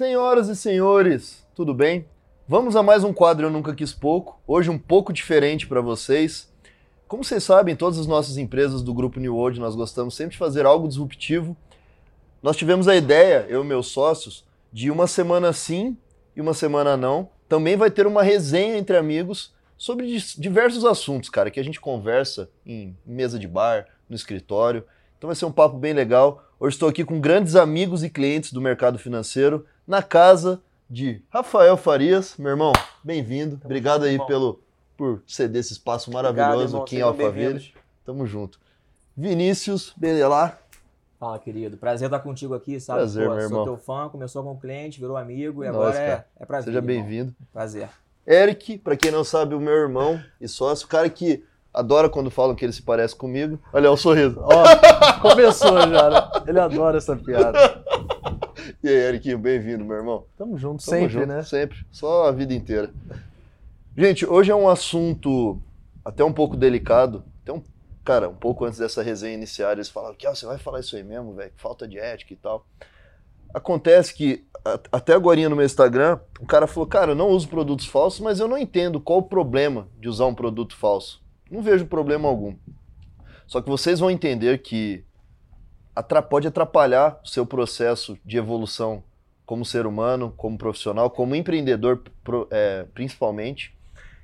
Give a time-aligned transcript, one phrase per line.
[0.00, 2.06] Senhoras e senhores, tudo bem?
[2.48, 6.50] Vamos a mais um quadro Eu Nunca Quis Pouco, hoje um pouco diferente para vocês.
[7.06, 10.38] Como vocês sabem, todas as nossas empresas do grupo New World, nós gostamos sempre de
[10.38, 11.54] fazer algo disruptivo.
[12.42, 15.94] Nós tivemos a ideia, eu e meus sócios, de uma semana sim
[16.34, 17.28] e uma semana não.
[17.46, 20.06] Também vai ter uma resenha entre amigos sobre
[20.38, 24.82] diversos assuntos, cara, que a gente conversa em mesa de bar, no escritório.
[25.18, 26.42] Então vai ser um papo bem legal.
[26.58, 31.76] Hoje estou aqui com grandes amigos e clientes do mercado financeiro na casa de Rafael
[31.76, 32.36] Farias.
[32.38, 32.72] Meu irmão,
[33.02, 33.60] bem-vindo.
[33.64, 34.60] Obrigado aí pelo,
[34.96, 37.74] por ceder esse espaço maravilhoso irmão, aqui em Alphaville.
[38.04, 38.60] Tamo junto.
[39.16, 40.60] Vinícius Benelar.
[41.18, 41.76] Fala, querido.
[41.76, 43.00] Prazer estar contigo aqui, sabe?
[43.00, 43.64] Prazer, Pô, meu irmão.
[43.64, 46.72] Sou teu fã, começou como cliente, virou amigo e Nós, agora é, é prazer.
[46.72, 47.34] Seja bem-vindo.
[47.52, 47.88] Prazer.
[48.24, 51.44] Eric, para quem não sabe, o meu irmão e sócio, o cara que
[51.74, 53.58] adora quando falam que ele se parece comigo.
[53.72, 54.40] Olha o sorriso.
[54.40, 54.64] Ó,
[55.20, 56.30] começou já, né?
[56.46, 57.79] Ele adora essa piada.
[58.82, 60.26] E aí, Eriquinho, bem-vindo, meu irmão.
[60.36, 61.42] Tamo junto, Tamo sempre, junto, né?
[61.42, 62.92] Sempre, só a vida inteira.
[63.96, 65.60] Gente, hoje é um assunto
[66.04, 67.62] até um pouco delicado, até um
[68.04, 70.96] cara, um pouco antes dessa resenha iniciar, eles falaram que ah, você vai falar isso
[70.96, 72.66] aí mesmo, velho, falta de ética e tal.
[73.52, 74.44] Acontece que,
[74.92, 78.38] até agora no meu Instagram, o cara falou, cara, eu não uso produtos falsos, mas
[78.38, 81.20] eu não entendo qual o problema de usar um produto falso.
[81.50, 82.54] Não vejo problema algum.
[83.46, 85.04] Só que vocês vão entender que
[86.02, 89.02] pode atrapalhar o seu processo de evolução
[89.44, 92.02] como ser humano, como profissional, como empreendedor,
[92.50, 93.76] é, principalmente.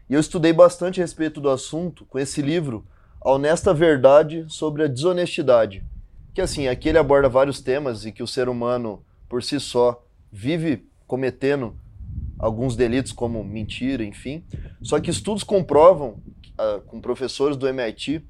[0.09, 2.87] E eu estudei bastante a respeito do assunto com esse livro,
[3.21, 5.85] A Honesta Verdade sobre a Desonestidade.
[6.33, 10.05] Que assim, aqui ele aborda vários temas e que o ser humano, por si só,
[10.31, 11.77] vive cometendo
[12.39, 14.45] alguns delitos como mentira, enfim.
[14.81, 16.23] Só que estudos comprovam,
[16.59, 18.25] uh, com professores do MIT,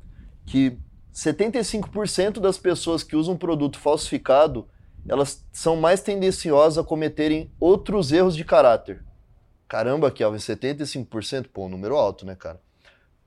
[0.47, 0.79] que
[1.17, 4.69] 75% das pessoas que usam produto falsificado,
[5.09, 9.03] elas são mais tendenciosas a cometerem outros erros de caráter.
[9.67, 11.47] Caramba, Kelvin, 75%?
[11.51, 12.61] Pô, um número alto, né, cara?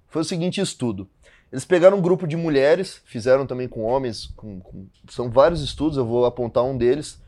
[0.08, 1.10] Foi o seguinte estudo.
[1.52, 5.98] Eles pegaram um grupo de mulheres, fizeram também com homens, com, com, são vários estudos,
[5.98, 7.20] eu vou apontar um deles.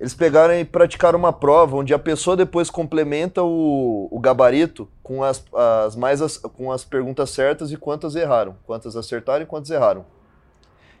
[0.00, 5.24] Eles pegaram e praticaram uma prova onde a pessoa depois complementa o, o gabarito com
[5.24, 9.70] as, as mais as, com as perguntas certas e quantas erraram, quantas acertaram e quantas
[9.70, 10.06] erraram.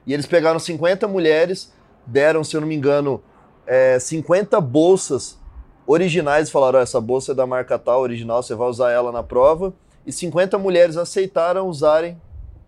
[0.04, 1.72] E eles pegaram 50 mulheres,
[2.04, 3.22] deram, se eu não me engano,
[3.66, 5.38] é, 50 bolsas
[5.86, 9.12] originais e falaram: oh, essa bolsa é da marca tal, original, você vai usar ela
[9.12, 9.72] na prova.
[10.06, 12.20] E 50 mulheres aceitaram usarem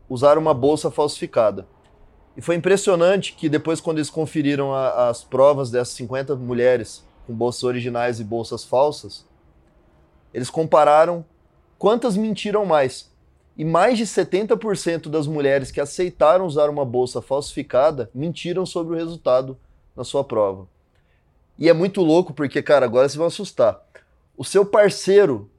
[0.08, 1.66] usar uma bolsa falsificada.
[2.36, 7.34] E foi impressionante que depois, quando eles conferiram a, as provas dessas 50 mulheres com
[7.34, 9.26] bolsas originais e bolsas falsas,
[10.32, 11.24] eles compararam
[11.78, 13.10] quantas mentiram mais.
[13.56, 18.96] E mais de 70% das mulheres que aceitaram usar uma bolsa falsificada mentiram sobre o
[18.96, 19.58] resultado
[19.94, 20.66] na sua prova.
[21.58, 23.84] E é muito louco porque, cara, agora vocês vão assustar.
[24.36, 25.50] O seu parceiro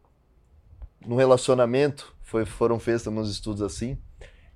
[1.06, 3.98] no relacionamento, foi, foram feitos uns estudos assim,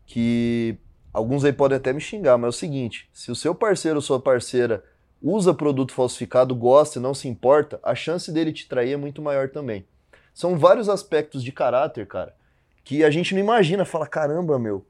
[0.05, 0.77] que
[1.15, 4.01] Alguns aí podem até me xingar, mas é o seguinte: se o seu parceiro ou
[4.01, 4.83] sua parceira
[5.23, 9.21] usa produto falsificado, gosta e não se importa, a chance dele te trair é muito
[9.21, 9.85] maior também.
[10.33, 12.35] São vários aspectos de caráter, cara,
[12.83, 13.85] que a gente não imagina.
[13.85, 14.85] Fala, caramba, meu.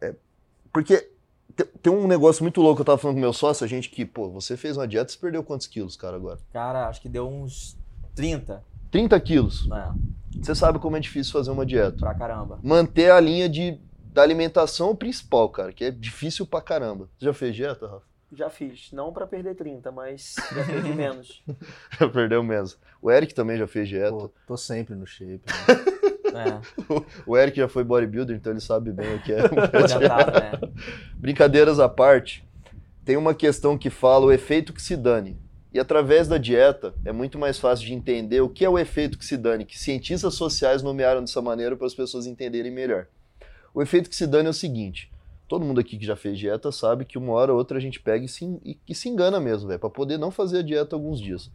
[0.00, 0.12] É,
[0.72, 1.08] porque
[1.80, 4.28] tem um negócio muito louco, eu tava falando com meu sócio, a gente que, pô,
[4.28, 6.40] você fez uma dieta, você perdeu quantos quilos, cara, agora?
[6.52, 7.76] Cara, acho que deu uns
[8.16, 8.60] 30.
[8.90, 9.68] 30 quilos?
[9.70, 10.42] É.
[10.42, 11.98] Você sabe como é difícil fazer uma dieta.
[11.98, 12.58] Pra caramba.
[12.60, 13.78] Manter a linha de
[14.14, 17.08] da alimentação principal, cara, que é difícil pra caramba.
[17.18, 18.04] Você já fez dieta, Rafa?
[18.32, 18.92] Já fiz.
[18.92, 21.42] Não para perder 30, mas já perdi menos.
[21.98, 22.78] já perdeu menos.
[23.02, 24.12] O Eric também já fez dieta.
[24.12, 25.42] Pô, tô sempre no shape.
[26.32, 26.60] Né?
[26.62, 27.02] é.
[27.26, 29.42] O Eric já foi bodybuilder, então ele sabe bem o que é.
[29.42, 30.72] né?
[31.16, 32.48] Brincadeiras à parte,
[33.04, 35.36] tem uma questão que fala o efeito que se dane.
[35.72, 39.18] E através da dieta é muito mais fácil de entender o que é o efeito
[39.18, 43.08] que se dane, que cientistas sociais nomearam dessa maneira para as pessoas entenderem melhor.
[43.74, 45.12] O efeito que se dane é o seguinte:
[45.48, 47.98] todo mundo aqui que já fez dieta sabe que uma hora ou outra a gente
[47.98, 50.94] pega e se, e, e se engana mesmo, velho, para poder não fazer a dieta
[50.94, 51.50] alguns dias.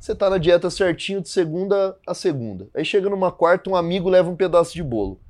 [0.00, 2.68] Você tá na dieta certinho de segunda a segunda.
[2.74, 5.20] Aí chega numa quarta, um amigo leva um pedaço de bolo.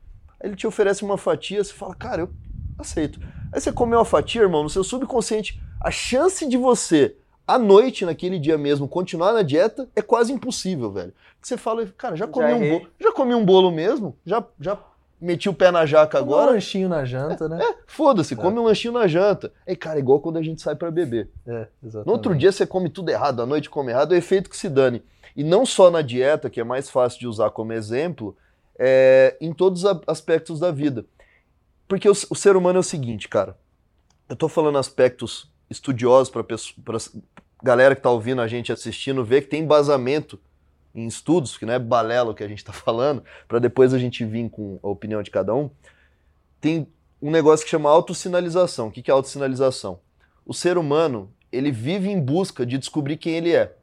[0.41, 2.31] Aí ele te oferece uma fatia, você fala, cara, eu
[2.79, 3.21] aceito.
[3.53, 7.17] Aí você comeu uma fatia, irmão, no seu subconsciente, a chance de você
[7.47, 11.13] à noite, naquele dia mesmo, continuar na dieta é quase impossível, velho.
[11.43, 14.79] Você fala, cara, já comi já um bolo, já comi um bolo mesmo, já, já
[15.21, 16.51] meti o pé na jaca agora.
[16.51, 17.63] um lanchinho na janta, né?
[17.63, 18.37] É, foda-se, é.
[18.37, 19.53] come um lanchinho na janta.
[19.67, 21.29] É, cara, igual quando a gente sai para beber.
[21.47, 22.07] É, exatamente.
[22.07, 24.57] No outro dia você come tudo errado, à noite come errado, é o efeito que
[24.57, 25.03] se dane.
[25.37, 28.37] E não só na dieta, que é mais fácil de usar como exemplo,
[28.79, 31.05] é, em todos os aspectos da vida.
[31.87, 33.57] Porque o, o, ser humano é o seguinte, cara.
[34.29, 36.45] Eu tô falando aspectos estudiosos para
[37.63, 40.39] galera que tá ouvindo a gente assistindo ver que tem embasamento
[40.95, 43.99] em estudos, que não é balela o que a gente tá falando, para depois a
[43.99, 45.71] gente vir com a opinião de cada um.
[46.61, 46.87] Tem
[47.21, 48.89] um negócio que chama autossinalização.
[48.89, 50.01] O que é autossinalização?
[50.45, 53.75] O ser humano, ele vive em busca de descobrir quem ele é.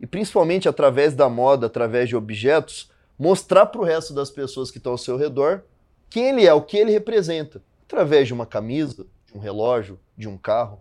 [0.00, 4.78] E principalmente através da moda, através de objetos, mostrar para o resto das pessoas que
[4.78, 5.62] estão ao seu redor
[6.08, 10.28] quem ele é, o que ele representa, através de uma camisa, de um relógio, de
[10.28, 10.80] um carro.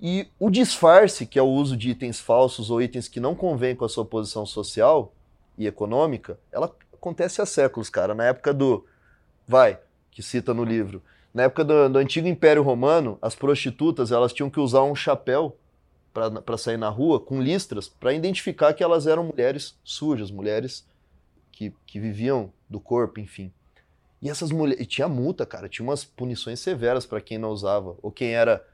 [0.00, 3.74] E o disfarce, que é o uso de itens falsos ou itens que não convêm
[3.74, 5.12] com a sua posição social
[5.56, 8.14] e econômica, ela acontece há séculos, cara.
[8.14, 8.84] Na época do.
[9.46, 9.78] Vai,
[10.10, 11.02] que cita no livro.
[11.32, 15.56] Na época do, do antigo Império Romano, as prostitutas elas tinham que usar um chapéu
[16.12, 20.86] para sair na rua com listras para identificar que elas eram mulheres sujas, mulheres
[21.50, 23.52] que, que viviam do corpo, enfim.
[24.22, 24.82] E essas mulheres.
[24.82, 25.68] E tinha multa, cara.
[25.68, 27.94] Tinha umas punições severas para quem não usava.
[28.02, 28.64] Ou quem era.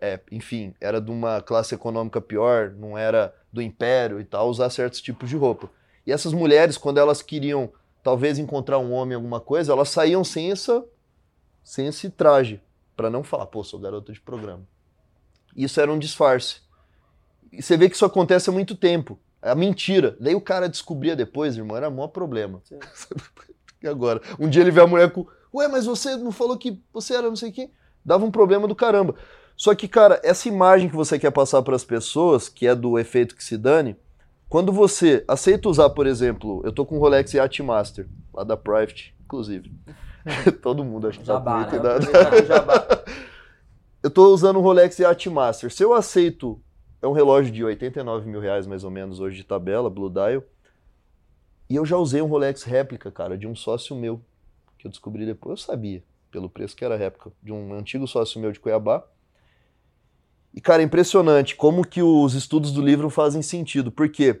[0.00, 4.70] É, enfim, era de uma classe econômica pior, não era do império e tal, usar
[4.70, 5.70] certos tipos de roupa.
[6.06, 7.70] E essas mulheres, quando elas queriam
[8.02, 10.84] talvez encontrar um homem alguma coisa, elas saíam sem essa
[11.66, 12.62] sem esse traje,
[12.96, 14.62] para não falar, pô, sou garota de programa.
[15.56, 16.60] Isso era um disfarce.
[17.52, 19.18] E você vê que isso acontece há muito tempo.
[19.42, 20.16] É a mentira.
[20.20, 22.62] Daí o cara descobria depois, irmão, era maior problema.
[23.82, 24.22] e agora?
[24.38, 25.26] Um dia ele vê a mulher com.
[25.52, 27.72] Ué, mas você não falou que você era não sei quem?
[28.04, 29.16] Dava um problema do caramba.
[29.56, 32.98] Só que, cara, essa imagem que você quer passar para as pessoas, que é do
[32.98, 33.96] efeito que se dane,
[34.48, 38.56] quando você aceita usar, por exemplo, eu tô com um Rolex Yacht Master, lá da
[38.56, 39.72] Private, inclusive.
[40.62, 41.82] Todo mundo acha que tá Jabá, bonito.
[41.82, 41.94] né?
[41.94, 43.14] né?
[44.02, 45.72] eu tô usando um Rolex Yacht Master.
[45.72, 46.60] Se eu aceito,
[47.00, 50.42] é um relógio de 89 mil reais mais ou menos hoje de tabela, Blue Dial.
[51.68, 54.20] E eu já usei um Rolex réplica, cara, de um sócio meu,
[54.78, 55.60] que eu descobri depois.
[55.60, 59.02] Eu sabia, pelo preço que era réplica, de um antigo sócio meu de Cuiabá.
[60.56, 63.92] E, cara, é impressionante como que os estudos do livro fazem sentido.
[63.92, 64.40] Porque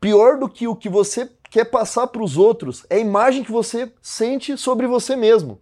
[0.00, 3.50] pior do que o que você quer passar para os outros é a imagem que
[3.50, 5.60] você sente sobre você mesmo.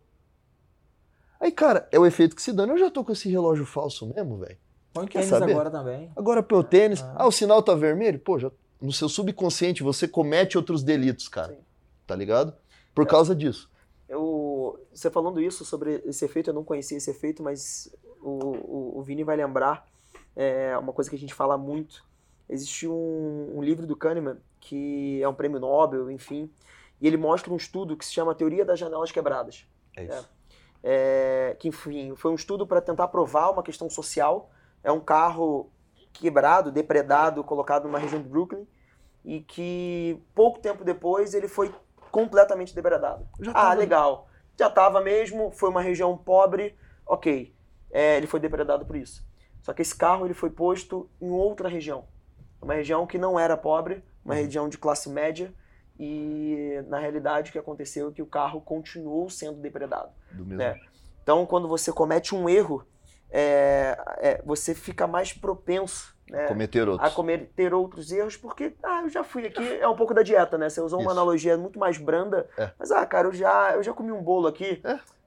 [1.40, 2.64] Aí, cara, é o efeito que se dá.
[2.64, 4.56] Eu já tô com esse relógio falso mesmo, velho.
[4.93, 5.52] Põe Quer tênis saber?
[5.52, 6.10] agora também.
[6.14, 7.14] Agora pelo tênis, Ah.
[7.20, 8.19] ah, o sinal tá vermelho?
[8.19, 8.50] Pô, já,
[8.81, 11.52] no seu subconsciente você comete outros delitos, cara.
[11.55, 11.58] Sim.
[12.06, 12.55] Tá ligado?
[12.94, 13.70] Por causa disso.
[14.08, 17.90] Eu, você falando isso sobre esse efeito, eu não conhecia esse efeito, mas
[18.25, 19.87] o, o, o Vini vai lembrar
[20.35, 22.05] é, uma coisa que a gente fala muito.
[22.49, 26.50] Existe um, um livro do Kahneman, que é um prêmio Nobel, enfim,
[27.00, 29.67] e ele mostra um estudo que se chama Teoria das Janelas Quebradas.
[29.97, 30.31] É isso.
[30.82, 34.50] É, que, enfim, foi um estudo para tentar provar uma questão social.
[34.82, 35.70] É um carro
[36.12, 38.67] quebrado, depredado, colocado numa região de Brooklyn,
[39.25, 41.75] e que pouco tempo depois ele foi
[42.11, 43.27] completamente depredado.
[43.55, 44.29] Ah, legal.
[44.59, 47.53] Já estava mesmo, foi uma região pobre, ok.
[47.94, 49.25] É, ele foi depredado por isso.
[49.62, 52.05] Só que esse carro ele foi posto em outra região.
[52.61, 55.55] Uma região que não era pobre, uma região de classe média,
[55.99, 60.11] e na realidade o que aconteceu é que o carro continuou sendo depredado.
[60.32, 60.61] Do mesmo.
[60.61, 60.81] É.
[61.23, 62.85] Então, quando você comete um erro,
[63.31, 69.11] é, é, você fica mais propenso né, Cometer a cometer outros erros, porque, ah, eu
[69.11, 70.70] já fui aqui, é um pouco da dieta, né?
[70.70, 71.20] Você usou uma Isso.
[71.20, 72.70] analogia muito mais branda, É.
[72.79, 74.81] mas, ah, cara, eu já, eu já comi um bolo aqui.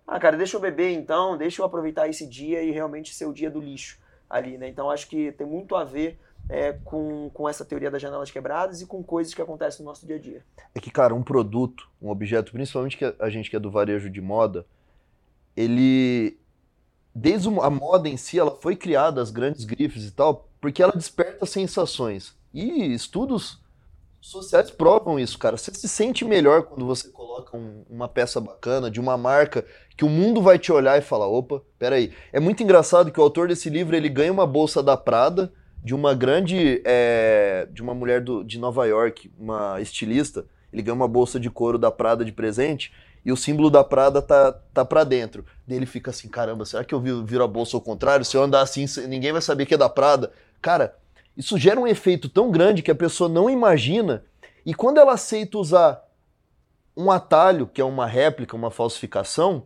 [0.08, 3.34] Ah, cara, deixa eu beber então, deixa eu aproveitar esse dia e realmente ser o
[3.34, 4.00] dia do lixo
[4.30, 4.70] ali, né?
[4.70, 6.18] Então, acho que tem muito a ver
[6.50, 10.06] é, com, com essa teoria das janelas quebradas e com coisas que acontecem no nosso
[10.06, 10.46] dia a dia.
[10.74, 14.10] É que, cara, um produto, um objeto, principalmente que a- gente que é do varejo
[14.10, 14.66] de moda,
[15.56, 16.38] ele.
[17.14, 20.94] Desde a moda em si, ela foi criada, as grandes grifes e tal, porque ela
[20.94, 22.36] desperta sensações.
[22.54, 23.60] E estudos
[24.22, 25.56] sociais provam isso, cara.
[25.58, 30.04] Você se sente melhor quando você coloca um- uma peça bacana de uma marca que
[30.06, 32.12] o mundo vai te olhar e falar: opa, peraí.
[32.34, 35.52] É muito engraçado que o autor desse livro ele ganha uma bolsa da Prada
[35.84, 36.82] de uma grande.
[36.86, 40.46] é, de uma mulher do- de Nova York, uma estilista.
[40.74, 42.92] Ele ganha uma bolsa de couro da Prada de presente
[43.24, 45.46] e o símbolo da Prada tá, tá pra dentro.
[45.68, 48.26] Daí ele fica assim: caramba, será que eu vi- viro a bolsa ao contrário?
[48.26, 50.32] Se eu andar assim, ninguém vai saber que é da Prada.
[50.62, 50.96] Cara,
[51.38, 54.26] isso gera um efeito tão grande que a pessoa não imagina.
[54.66, 56.04] E quando ela aceita usar
[56.96, 59.64] um atalho, que é uma réplica, uma falsificação,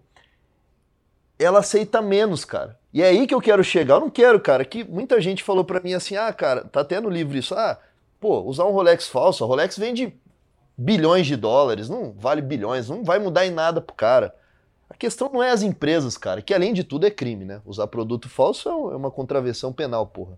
[1.39, 2.77] ela aceita menos, cara.
[2.93, 3.95] E é aí que eu quero chegar.
[3.95, 6.99] Eu não quero, cara, que muita gente falou pra mim assim: ah, cara, tá até
[6.99, 7.55] no livro isso.
[7.55, 7.79] Ah,
[8.19, 9.43] pô, usar um Rolex falso.
[9.43, 10.13] A Rolex vende
[10.77, 14.35] bilhões de dólares, não vale bilhões, não vai mudar em nada pro cara.
[14.89, 17.61] A questão não é as empresas, cara, que além de tudo é crime, né?
[17.65, 20.37] Usar produto falso é é uma contravenção penal, porra.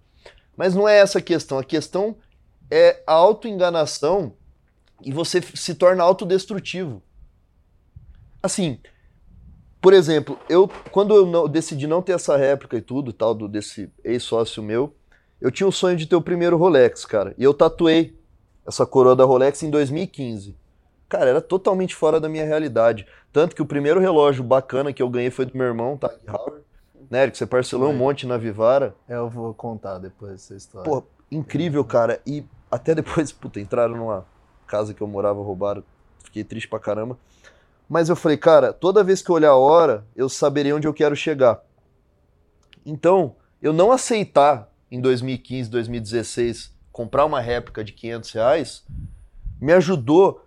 [0.56, 1.58] Mas não é essa a questão.
[1.60, 2.16] A questão
[2.70, 4.34] é a autoenganação
[5.04, 7.02] e você se torna autodestrutivo.
[8.42, 8.80] Assim,
[9.82, 13.48] por exemplo, eu quando eu não- decidi não ter essa réplica e tudo, tal, do,
[13.48, 14.96] desse ex-sócio meu,
[15.42, 17.34] eu tinha o sonho de ter o primeiro Rolex, cara.
[17.38, 18.18] E eu tatuei
[18.66, 20.56] essa coroa da Rolex em 2015.
[21.10, 23.06] Cara, era totalmente fora da minha realidade.
[23.32, 26.62] Tanto que o primeiro relógio bacana que eu ganhei foi do meu irmão, Tag Heuer.
[27.10, 28.96] Né, Eric, você parcelou um monte na Vivara.
[29.08, 30.90] É, eu vou contar depois essa história.
[30.90, 32.22] Pô, incrível, cara.
[32.26, 34.26] E até depois, puta, entraram numa
[34.68, 35.84] casa que eu morava, roubaram.
[36.24, 37.18] Fiquei triste pra caramba.
[37.88, 40.94] Mas eu falei, cara, toda vez que eu olhar a hora, eu saberia onde eu
[40.94, 41.62] quero chegar.
[42.86, 48.86] Então, eu não aceitar em 2015, 2016, comprar uma réplica de 500 reais,
[49.60, 50.46] me ajudou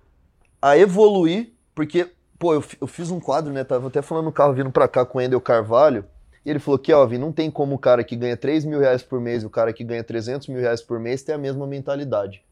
[0.61, 3.65] a evoluir, porque, pô, eu, eu fiz um quadro, né?
[3.65, 6.05] Tava até falando no carro vindo pra cá com o Endel Carvalho,
[6.47, 9.21] e ele falou ó, não tem como o cara que ganha 3 mil reais por
[9.21, 12.45] mês e o cara que ganha 300 mil reais por mês ter a mesma mentalidade.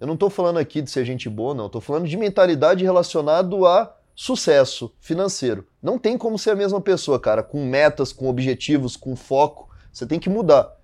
[0.00, 1.68] Eu não tô falando aqui de ser gente boa, não.
[1.68, 5.66] Tô falando de mentalidade relacionado a sucesso financeiro.
[5.82, 9.68] Não tem como ser a mesma pessoa, cara, com metas, com objetivos, com foco.
[9.92, 10.74] Você tem que mudar.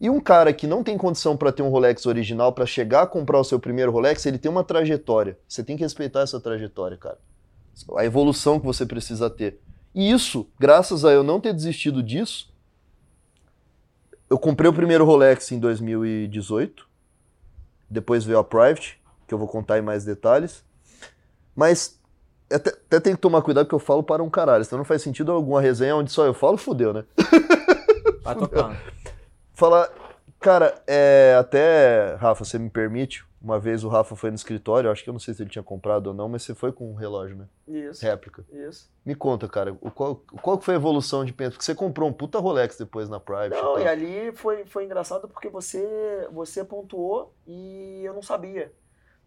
[0.00, 3.06] E um cara que não tem condição para ter um Rolex original, para chegar a
[3.06, 5.38] comprar o seu primeiro Rolex, ele tem uma trajetória.
[5.46, 7.18] Você tem que respeitar essa trajetória, cara.
[7.98, 9.60] A evolução que você precisa ter.
[9.94, 12.52] E isso, graças a eu não ter desistido disso,
[14.28, 16.88] eu comprei o primeiro Rolex em 2018.
[17.88, 20.64] Depois veio a Private, que eu vou contar em mais detalhes.
[21.56, 21.98] Mas
[22.52, 24.64] até, até tem que tomar cuidado que eu falo para um caralho.
[24.64, 27.04] Senão não faz sentido alguma resenha onde só eu falo, fudeu, né?
[28.22, 28.76] Vai tocando.
[29.54, 29.88] Falar,
[30.38, 35.02] cara, é, até, Rafa, você me permite, uma vez o Rafa foi no escritório, acho
[35.02, 36.94] que eu não sei se ele tinha comprado ou não, mas você foi com um
[36.94, 37.48] relógio, né?
[37.66, 38.04] Isso.
[38.04, 38.44] Réplica.
[38.52, 38.90] Isso.
[39.04, 41.52] Me conta, cara, o, qual, qual foi a evolução de pensa?
[41.52, 43.50] Porque você comprou um puta Rolex depois na Private.
[43.62, 48.72] Não, e e ali foi, foi engraçado porque você, você pontuou e eu não sabia.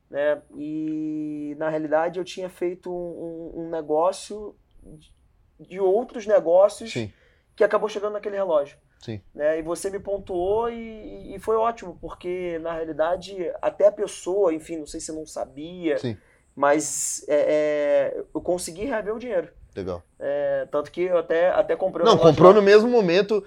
[0.09, 0.41] Né?
[0.55, 5.11] E na realidade eu tinha feito um, um- negócio de-
[5.59, 7.11] de outros negócios Sim,
[7.55, 8.77] que acabou chegando naquele relógio.
[9.03, 9.21] Sim.
[9.35, 9.59] né?
[9.59, 14.77] E você me pontuou e, e foi ótimo, porque na realidade até a pessoa, enfim,
[14.77, 16.17] não sei se não sabia, Sim.
[16.55, 19.49] mas é, é, eu consegui reaver o dinheiro.
[19.75, 20.03] Legal.
[20.19, 22.55] É, tanto que eu até, até comprei Não, comprou lá.
[22.55, 23.43] no mesmo momento.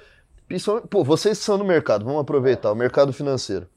[0.90, 3.68] Pô, vocês são no mercado, vamos aproveitar, o mercado financeiro.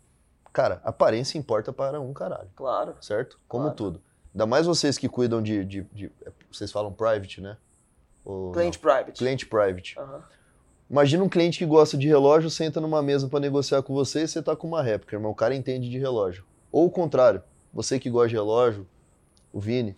[0.53, 2.95] Cara, aparência importa para um caralho, Claro.
[3.01, 3.39] certo?
[3.48, 3.75] Como Claro.
[3.77, 4.01] tudo.
[4.33, 5.63] Ainda mais vocês que cuidam de.
[5.65, 6.12] de- de-
[6.51, 7.57] vocês falam private, né?
[8.25, 8.81] Ou Cliente não?
[8.91, 9.17] private.
[9.17, 9.98] Cliente private.
[10.00, 10.24] Aham.
[10.89, 14.27] Imagina um cliente que gosta de relógio, senta numa mesa para negociar com você e
[14.27, 15.31] você tá com uma réplica, irmão.
[15.31, 16.43] O cara entende de relógio.
[16.72, 18.88] Ou o contrário, você que gosta de relógio,
[19.53, 19.96] o Vini.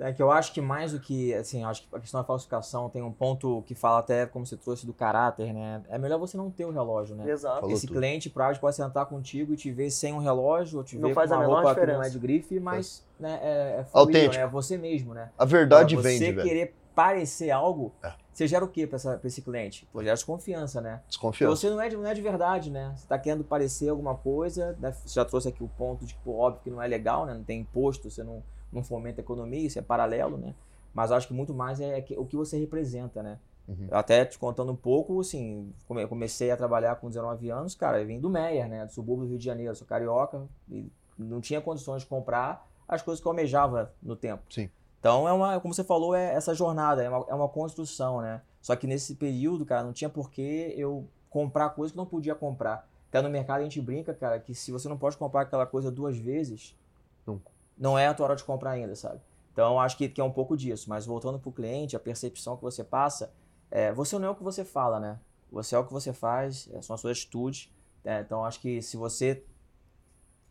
[0.00, 2.88] É que eu acho que mais do que, assim, acho que a questão da falsificação
[2.88, 5.80] tem um ponto que fala até, como você trouxe, do caráter, né?
[5.88, 7.30] É melhor você não ter o relógio, né?
[7.30, 7.60] Exato.
[7.60, 7.98] Falou Esse tudo.
[8.00, 11.14] cliente private pode sentar contigo e te ver sem um relógio, ou te Não ver
[11.14, 13.84] faz com a uma menor roupa que não é de grife, mas né, é, é
[13.84, 14.34] fluido, Autêntico.
[14.34, 14.40] né?
[14.40, 15.30] É você mesmo, né?
[15.38, 16.48] A verdade Agora, vende, você velho.
[16.48, 18.12] querer parecer algo, É.
[18.32, 19.86] você gera o essa- pra esse cliente?
[19.92, 21.02] Pô, gera desconfiança, né?
[21.08, 21.54] Desconfiança.
[21.56, 22.92] você não é, de, não é de verdade, né?
[22.96, 24.92] Você tá querendo parecer alguma coisa, né?
[24.92, 27.34] você já trouxe aqui o ponto de que, pô, óbvio que não é legal, né?
[27.34, 30.54] Não tem imposto, você não, não fomenta a economia, isso é paralelo, né?
[30.94, 33.38] Mas acho que muito mais é que- o que você representa, né?
[33.68, 33.86] Uhum.
[33.92, 38.06] Até te contando um pouco, assim, come- comecei a trabalhar com 19 anos, cara, eu
[38.06, 38.84] vim do Meier, né?
[38.84, 43.00] Do subúrbio do Rio de Janeiro, sou carioca, e não tinha condições de comprar as
[43.02, 44.42] coisas que eu almejava no tempo.
[44.50, 44.68] Sim.
[45.02, 48.40] Então é uma, como você falou, é essa jornada, é uma, é uma construção, né?
[48.60, 52.36] Só que nesse período, cara, não tinha por que eu comprar coisas que não podia
[52.36, 52.88] comprar.
[53.08, 55.90] Até no mercado a gente brinca, cara, que se você não pode comprar aquela coisa
[55.90, 56.78] duas vezes,
[57.26, 57.42] Não.
[57.76, 59.20] não é a tua hora de comprar ainda, sabe?
[59.52, 60.88] Então acho que, que é um pouco disso.
[60.88, 63.32] Mas voltando pro cliente, a percepção que você passa,
[63.72, 65.18] é, você não é o que você fala, né?
[65.50, 67.68] Você é o que você faz, é, são as suas atitudes.
[68.04, 68.20] né?
[68.20, 69.44] Então acho que se você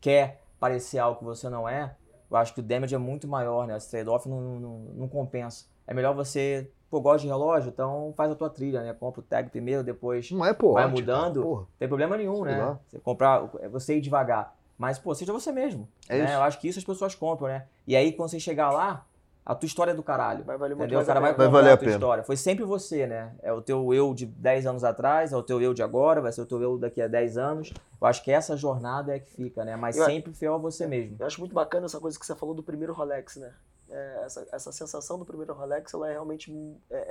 [0.02, 1.96] quer parecer algo que você não é,
[2.32, 3.76] eu acho que o damage é muito maior, né?
[3.76, 5.66] Esse trade-off não, não, não compensa.
[5.86, 8.94] É melhor você, pô, gosta de relógio, então faz a tua trilha, né?
[8.94, 10.74] Compra o tag primeiro, depois Não é, pô.
[10.74, 11.62] vai ótimo, mudando, porra.
[11.62, 12.58] não tem problema nenhum, Sei né?
[12.58, 12.80] lá.
[12.88, 14.56] Você comprar, é você ir devagar.
[14.78, 15.88] Mas, pô, seja você mesmo.
[16.10, 16.24] É né?
[16.24, 16.34] isso.
[16.34, 17.66] Eu acho que isso as pessoas compram, né?
[17.86, 19.06] E aí, quando você chegar lá,
[19.46, 20.44] a tua história é do caralho.
[20.44, 20.98] Vai valer muito Entendeu?
[21.00, 21.44] mais O cara a vai pena.
[21.50, 21.96] Vai valer a tua pena.
[21.98, 22.24] história.
[22.24, 23.36] Foi sempre você, né?
[23.42, 26.32] É o teu eu de 10 anos atrás, é o teu eu de agora, vai
[26.32, 27.74] ser o teu eu daqui a 10 anos.
[28.00, 29.76] Eu acho que essa jornada é que fica, né?
[29.76, 31.18] Mas Eu- sempre fiel a você mesmo.
[31.20, 33.54] Eu acho muito bacana essa coisa que você falou do primeiro Rolex, né?
[33.90, 36.52] É, essa, essa sensação do primeiro Rolex, ela é realmente
[36.90, 37.02] é, é,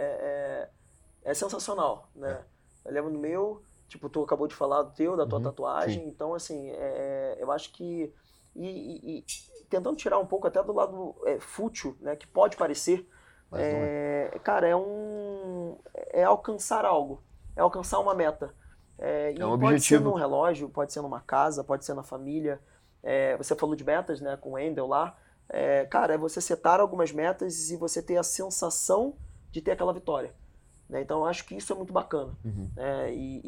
[1.24, 2.40] é- é sensacional, né?
[2.86, 6.08] Eu lembro no meu, tipo, tu acabou de falar do teu, da tua Uhum, tatuagem,
[6.08, 8.12] então, assim, é, eu acho que...
[8.62, 9.24] E, e-
[9.60, 12.16] e tentando tirar um pouco até do lado é, fútil, né?
[12.16, 13.08] Que pode parecer,
[13.52, 14.30] é.
[14.34, 15.78] é, cara, é um...
[16.12, 17.22] É alcançar algo,
[17.56, 18.54] é alcançar uma meta.
[18.98, 20.04] É, e É um pode ser objetivo.
[20.10, 22.60] num relógio, pode ser numa casa, pode ser na família.
[23.02, 25.16] É, você falou de metas, né, com o Endel lá.
[25.48, 29.16] É, cara, é você setar algumas metas e você ter a sensação
[29.50, 30.34] de ter aquela vitória.
[30.88, 31.00] né?
[31.00, 32.36] Então, eu acho que isso é muito bacana.
[32.44, 32.68] Uhum.
[32.76, 33.14] né?
[33.14, 33.40] E-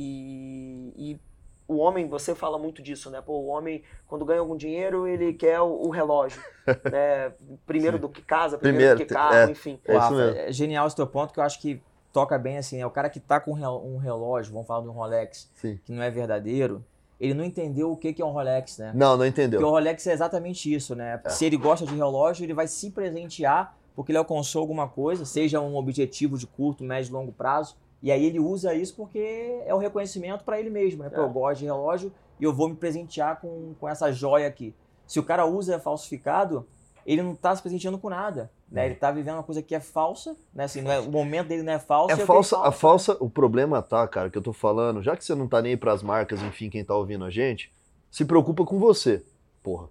[0.96, 1.20] e
[1.68, 3.20] o homem, você fala muito disso, né?
[3.20, 6.40] Pô, o homem, quando ganha algum dinheiro, ele quer o, o relógio.
[6.90, 7.32] né?
[7.66, 9.50] Primeiro do que casa, primeiro, Primeiro, do que carro, é.
[9.50, 9.78] enfim.
[9.84, 10.38] É isso Rafa, mesmo.
[10.40, 11.80] é genial esse teu ponto que eu acho que
[12.12, 14.88] toca bem assim, é o cara que tá com um rel- relógio, vamos falar de
[14.88, 15.80] um Rolex, Sim.
[15.84, 16.84] que não é verdadeiro,
[17.18, 18.92] ele não entendeu o que que é um Rolex, né?
[18.94, 19.70] Não, não Porque o entendeu.
[19.70, 21.18] Rolex é exatamente isso, né?
[21.28, 25.60] Se ele gosta de relógio, ele vai se presentear porque ele alcançou alguma coisa, seja
[25.60, 29.72] um objetivo de curto, médio e longo prazo, e aí ele usa isso porque é
[29.74, 31.10] o reconhecimento para ele mesmo, né?
[31.10, 31.24] Pô, É.
[31.24, 34.74] eu gosto de relógio e eu vou me presentear com, com essa joia aqui.
[35.06, 36.66] Se o cara usa falsificado,
[37.06, 38.86] ele não tá se presenteando com nada, né?
[38.86, 40.64] Ele tá vivendo uma coisa que é falsa, né?
[40.64, 42.12] Assim, não é, o momento dele não é falso.
[42.12, 45.24] É ele falsa, a falsa, o problema tá, cara, que eu tô falando, já que
[45.24, 47.72] você não tá nem aí pras marcas, enfim, quem tá ouvindo a gente,
[48.10, 49.24] se preocupa com você.
[49.62, 49.88] Porra.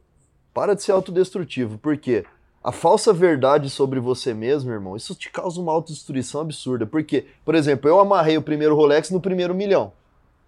[0.54, 2.26] Para de ser autodestrutivo, porque
[2.64, 6.86] a falsa verdade sobre você mesmo, irmão, isso te causa uma autodestruição absurda.
[6.86, 9.94] Porque, por exemplo, eu amarrei o primeiro Rolex no primeiro milhão.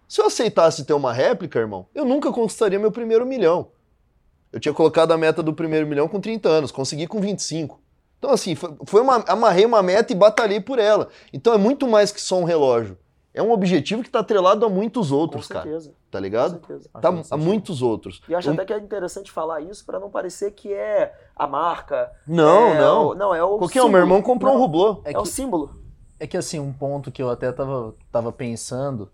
[0.08, 3.70] Se eu aceitasse ter uma réplica, irmão, eu nunca conquistaria meu primeiro milhão.
[4.52, 7.82] Eu tinha colocado a meta do primeiro milhão com 30 anos, consegui com 25.
[8.20, 11.10] Então, assim, foi, uma, amarrei uma meta e batalhei por ela.
[11.34, 12.98] Então é muito mais que só um relógio.
[13.34, 15.68] É um objetivo que está atrelado a muitos Com outros, cara.
[16.14, 16.14] Certeza.
[16.14, 16.52] Tá Com ligado?
[16.52, 16.90] certeza.
[16.94, 17.38] Acho Tá, sentido.
[17.40, 18.22] muitos outros.
[18.30, 21.48] E acho Um- até que é interessante falar isso para não parecer que é a
[21.48, 22.12] marca.
[22.28, 23.08] Não, é não.
[23.10, 23.92] o- não, é o Qualquer um, símbolo.
[23.92, 24.62] meu irmão comprou um Não.
[24.62, 25.02] rublô.
[25.06, 25.76] É É, o que, símbolo.
[26.20, 29.10] é que assim, um ponto que eu até tava, tava pensando,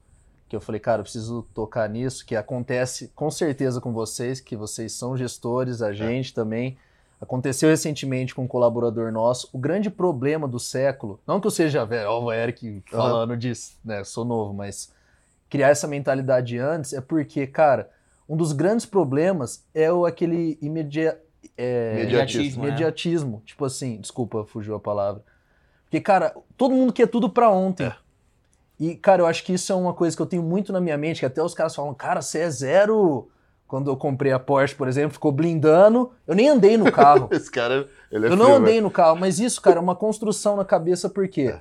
[0.47, 4.55] que eu falei, cara, eu preciso tocar nisso, que acontece com certeza com vocês, que
[4.55, 6.77] vocês são gestores, a gente também.
[7.21, 9.49] Aconteceu recentemente com um colaborador nosso.
[9.51, 13.77] O grande problema do século, não que eu seja velho, ó, o Eric falando disso,
[13.83, 14.05] né?
[14.05, 14.89] Sou novo, mas
[15.49, 17.89] criar essa mentalidade antes é porque, cara,
[18.27, 21.19] um dos grandes problemas é o aquele imedia,
[21.57, 22.69] é, Imediatismo, né?
[22.69, 23.41] imediatismo.
[23.45, 25.23] Tipo assim, desculpa, fugiu a palavra.
[25.85, 27.87] Porque, cara, todo mundo quer tudo pra ontem.
[27.87, 27.95] É.
[28.79, 30.97] E, cara, eu acho que isso é uma coisa que eu tenho muito na minha
[30.97, 33.27] mente, que até os caras falam, cara, você é zero.
[33.67, 36.11] Quando eu comprei a Porsche, por exemplo, ficou blindando.
[36.25, 37.27] Eu nem andei no carro.
[37.33, 39.95] Esse cara, ele é eu não frio, andei no carro, mas isso, cara, é uma
[39.95, 41.59] construção na cabeça, porque É.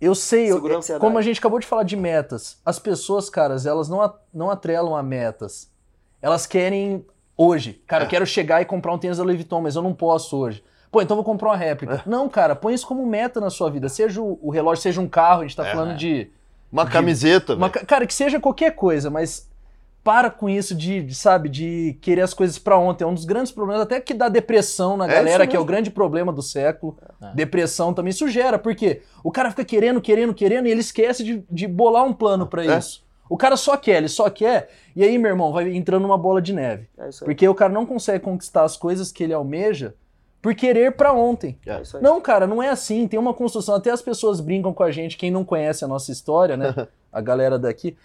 [0.00, 0.60] eu sei, eu-
[1.00, 4.50] como a gente acabou de falar de metas, as pessoas, caras, elas não, a- não
[4.50, 5.70] atrelam a metas.
[6.20, 7.04] Elas querem
[7.36, 7.80] hoje.
[7.86, 8.06] Cara, É.
[8.06, 10.62] eu quero chegar e comprar um tênis da Louis Vuitton, mas eu não posso hoje.
[10.90, 11.94] Pô, então vou comprar uma réplica.
[12.06, 12.08] É.
[12.08, 13.88] Não, cara, põe isso como meta na sua vida.
[13.88, 16.30] Seja o, o relógio, seja um carro, a gente tá É, falando de.
[16.72, 19.48] Uma de- camiseta, uma cara, que seja qualquer coisa, mas
[20.06, 23.02] para com isso de, de, sabe, de querer as coisas pra ontem.
[23.02, 25.64] É um dos grandes problemas, até que dá depressão na É galera, que é o
[25.64, 26.96] grande problema do século.
[27.20, 27.34] É.
[27.34, 31.44] Depressão também isso gera, porque o cara fica querendo, querendo, querendo, e ele esquece de,
[31.50, 32.78] de bolar um plano pra É.
[32.78, 33.04] isso.
[33.28, 36.40] O cara só quer, ele só quer, e aí, meu irmão, vai entrando numa bola
[36.40, 36.88] de neve.
[36.96, 37.26] É isso aí.
[37.26, 39.92] Porque o cara não consegue conquistar as coisas que ele almeja
[40.40, 41.58] por querer pra ontem.
[41.66, 42.02] É isso aí.
[42.04, 43.08] Não, cara, não é assim.
[43.08, 43.74] Tem uma construção.
[43.74, 46.72] Até as pessoas brincam com a gente, quem não conhece a nossa história, né?
[47.12, 47.96] a galera daqui.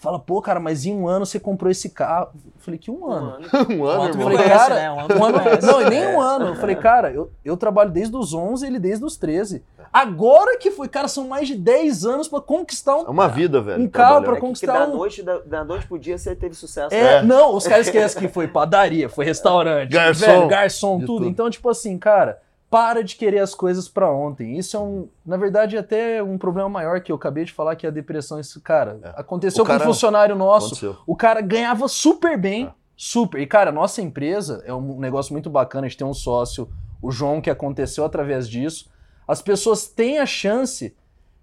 [0.00, 2.28] Fala, pô, cara, mas em um ano você comprou esse carro.
[2.34, 3.38] Eu falei, que um ano?
[3.68, 4.22] um Um ano, ano irmão.
[4.22, 4.90] falei, conhece, cara, né?
[4.92, 6.16] Um ano Um ano não, e nem É.
[6.16, 6.46] um ano.
[6.46, 9.60] Eu falei, cara, eu, eu trabalho desde os 11, ele desde os 13.
[9.92, 13.60] Agora que foi, cara, são mais de 10 anos pra conquistar É um, uma vida,
[13.60, 13.82] velho.
[13.82, 14.24] um carro trabalhando.
[14.24, 14.96] pra É que, que conquistar da um.
[14.96, 16.94] noite, da, da noite pro dia você teve sucesso.
[16.94, 17.22] É, É.
[17.22, 21.18] não, os caras esquecem que foi padaria, foi restaurante, Garçom, velho, garçom, de tudo.
[21.20, 21.28] tudo.
[21.28, 22.38] Então, tipo assim, cara,
[22.70, 24.58] para de querer as coisas pra ontem.
[24.58, 27.86] Isso é um, na verdade, até um problema maior que eu acabei de falar que
[27.86, 28.38] é a depressão.
[28.38, 29.12] Isso, cara, É.
[29.16, 30.66] aconteceu cara- com um funcionário nosso.
[30.74, 30.96] Aconteceu.
[31.06, 32.70] O cara ganhava super bem, É.
[32.96, 33.40] super.
[33.40, 35.86] E, cara, nossa empresa é um negócio muito bacana.
[35.86, 36.68] A gente tem um sócio,
[37.00, 38.90] o João, que aconteceu através disso.
[39.26, 40.94] As pessoas têm a chance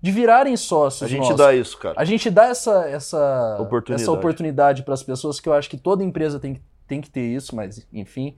[0.01, 1.01] de virarem sócios.
[1.03, 1.37] A gente nossos.
[1.37, 1.95] dá isso, cara.
[1.97, 4.03] A gente dá essa, essa Oportunidade.
[4.03, 7.09] essa oportunidade para as pessoas que eu acho que toda empresa tem, que- tem que
[7.09, 8.35] ter isso, mas enfim.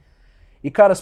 [0.68, 0.94] E, cara,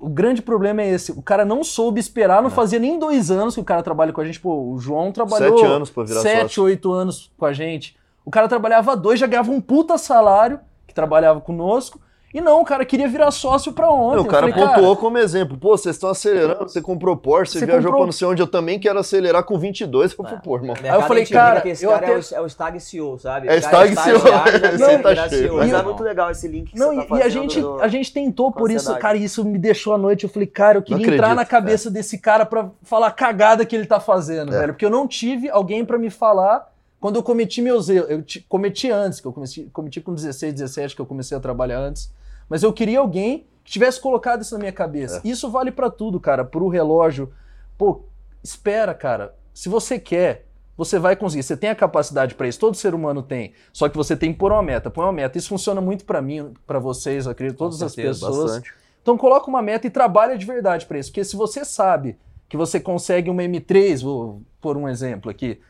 [0.00, 1.12] o grande problema é esse.
[1.12, 4.20] O cara não soube esperar, não fazia nem dois anos que o cara trabalha com
[4.22, 4.40] a gente.
[4.40, 6.62] Pô, o João trabalhou Sete anos pra virar sete, sócio.
[6.62, 7.94] oito anos com a gente.
[8.24, 12.00] O cara trabalhava dois, já ganhava um puta salário, que trabalhava conosco.
[12.32, 14.16] E não, o cara queria virar sócio pra ontem.
[14.18, 15.58] Não, o Eu cara falei, pontuou como exemplo.
[15.58, 18.46] Pô, vocês estão acelerando, você comprou Porsche, você, viajou comprou- pra não sei onde, eu
[18.46, 20.12] também quero acelerar com 22.
[20.16, 20.28] Eu É.
[20.28, 20.76] falei, pô, irmão.
[20.78, 23.18] O mercado falei, brinca cara, esse eu cara até- é, o, é o Stag CEO,
[23.18, 23.48] sabe?
[23.48, 25.28] É O cara Stag CEO, aí vira tá CEO.
[25.40, 25.54] cheio.
[25.56, 27.80] Mas é Não, muito legal esse link que Não, você tá e, a gente, do-
[27.82, 30.22] a gente tentou por isso, cara, e isso me deixou à noite.
[30.22, 33.66] Eu falei, cara, eu queria entrar acredito, na cabeça desse cara pra falar a cagada
[33.66, 34.58] que ele tá fazendo, É.
[34.60, 34.72] velho.
[34.74, 38.08] Porque eu não tive alguém pra me falar quando eu cometi meus erros.
[38.08, 41.40] Eu ti- cometi antes, que eu cometi, cometi com 16, 17, que eu comecei a
[41.40, 42.08] trabalhar antes.
[42.50, 45.22] Mas eu queria alguém que tivesse colocado isso na minha cabeça.
[45.24, 45.28] É.
[45.28, 46.44] Isso vale pra tudo, cara.
[46.44, 47.32] Pro relógio.
[47.78, 48.02] Pô,
[48.42, 49.34] espera, cara.
[49.54, 51.44] Se você quer, você vai conseguir.
[51.44, 52.58] Você tem a capacidade pra isso.
[52.58, 53.52] Todo ser humano tem.
[53.72, 54.90] Só que você tem que pôr uma meta.
[54.90, 55.38] Põe uma meta.
[55.38, 58.52] Isso funciona muito pra mim, pra vocês, eu acredito, todas as certeza, pessoas.
[58.52, 58.74] Bastante.
[59.00, 61.10] Então coloca uma meta e trabalha de verdade para isso.
[61.10, 65.60] Porque se você sabe que você consegue uma M3, vou pôr um exemplo aqui,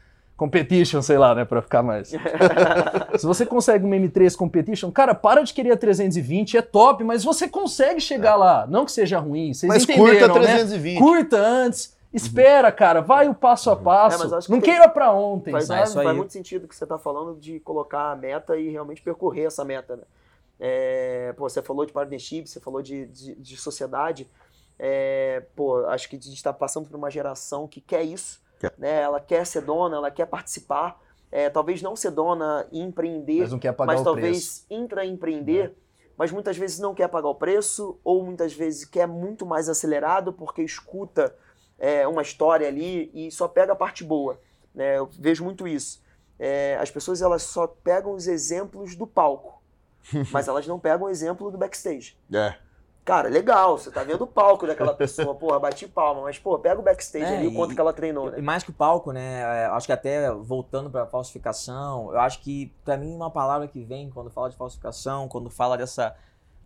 [0.40, 2.08] Competition, sei lá, né, pra ficar mais.
[3.18, 7.22] Se você consegue uma M3 Competition, cara, para de querer a 320, é top, mas
[7.22, 8.66] você consegue chegar lá.
[8.66, 10.46] Não que seja ruim, vocês Mas entenderam, curta né?
[10.54, 10.98] 320.
[10.98, 14.18] Curta antes, espera, cara, vai o passo a É, passo.
[14.18, 15.82] mas acho que não tem- queira pra ontem, Faz, sabe?
[15.86, 16.04] isso aí.
[16.06, 19.44] faz muito sentido o que você está falando de colocar a meta e realmente percorrer
[19.46, 20.02] essa meta, né?
[20.58, 24.26] É, pô, você falou de partnership, você falou de, de, de sociedade.
[24.78, 28.40] É, pô, acho que a gente está passando por uma geração que quer isso.
[28.78, 29.00] Né?
[29.02, 31.00] Ela quer ser dona, ela quer participar.
[31.32, 34.66] É, talvez não ser dona e empreender, Mas não quer pagar mas o talvez preço.
[34.68, 35.74] Intraempreender,
[36.16, 40.32] mas muitas vezes não quer pagar o preço, ou muitas vezes quer muito mais acelerado
[40.32, 41.34] porque escuta
[41.78, 44.40] é, uma história ali e só pega a parte boa.
[44.74, 44.98] Né?
[44.98, 46.02] Eu vejo muito isso.
[46.38, 49.62] É, as pessoas elas só pegam os exemplos do palco,
[50.32, 52.16] mas elas não pegam o exemplo do backstage.
[52.32, 52.56] É.
[53.04, 56.78] Cara, legal, você tá vendo o palco daquela pessoa, porra, bati palma, mas, pô, pega
[56.78, 58.40] o backstage É, ali, o quanto e- que ela treinou, E né?
[58.42, 59.40] mais que o palco, né?
[59.40, 63.82] é, Acho que até voltando para falsificação, eu acho que pra mim uma palavra que
[63.82, 66.14] vem quando fala de falsificação, quando fala dessa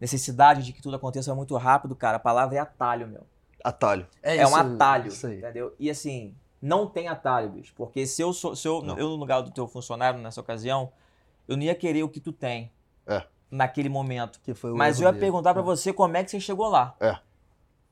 [0.01, 3.23] necessidade de que tudo aconteça muito rápido, cara, a palavra é atalho, meu.
[3.63, 4.07] Atalho.
[4.23, 5.39] É, isso- um atalho, Isso aí.
[5.39, 5.75] entendeu?
[5.79, 8.99] E assim, não tem atalho, bicho, porque se eu sou, se eu, Não.
[8.99, 10.93] eu no lugar do teu funcionário nessa ocasião,
[11.49, 12.71] eu não ia querer o que tu tem.
[13.07, 13.23] É.
[13.57, 14.41] Naquele momento.
[14.43, 15.21] Que foi o Mas eu ia dele.
[15.21, 16.95] perguntar pra você como é que você chegou lá.
[17.01, 17.17] É.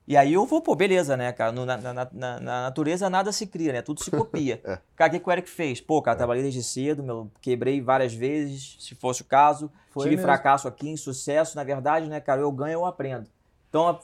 [0.08, 1.52] E aí eu vou, pô, beleza, né, cara?
[1.52, 3.80] No- na, na- na- na natureza nada se cria, né?
[3.82, 4.60] Tudo se copia.
[4.66, 4.78] É.
[4.96, 5.80] Cara, o que, que o Eric fez?
[5.80, 9.70] Pô, cara, trabalhei desde cedo, meu, quebrei várias vezes, se fosse o caso.
[9.92, 10.26] Foi tive mesmo.
[10.26, 11.54] fracasso aqui, insucesso.
[11.56, 13.28] Na verdade, né, cara, eu ganho, eu aprendo.
[13.68, 14.00] Então,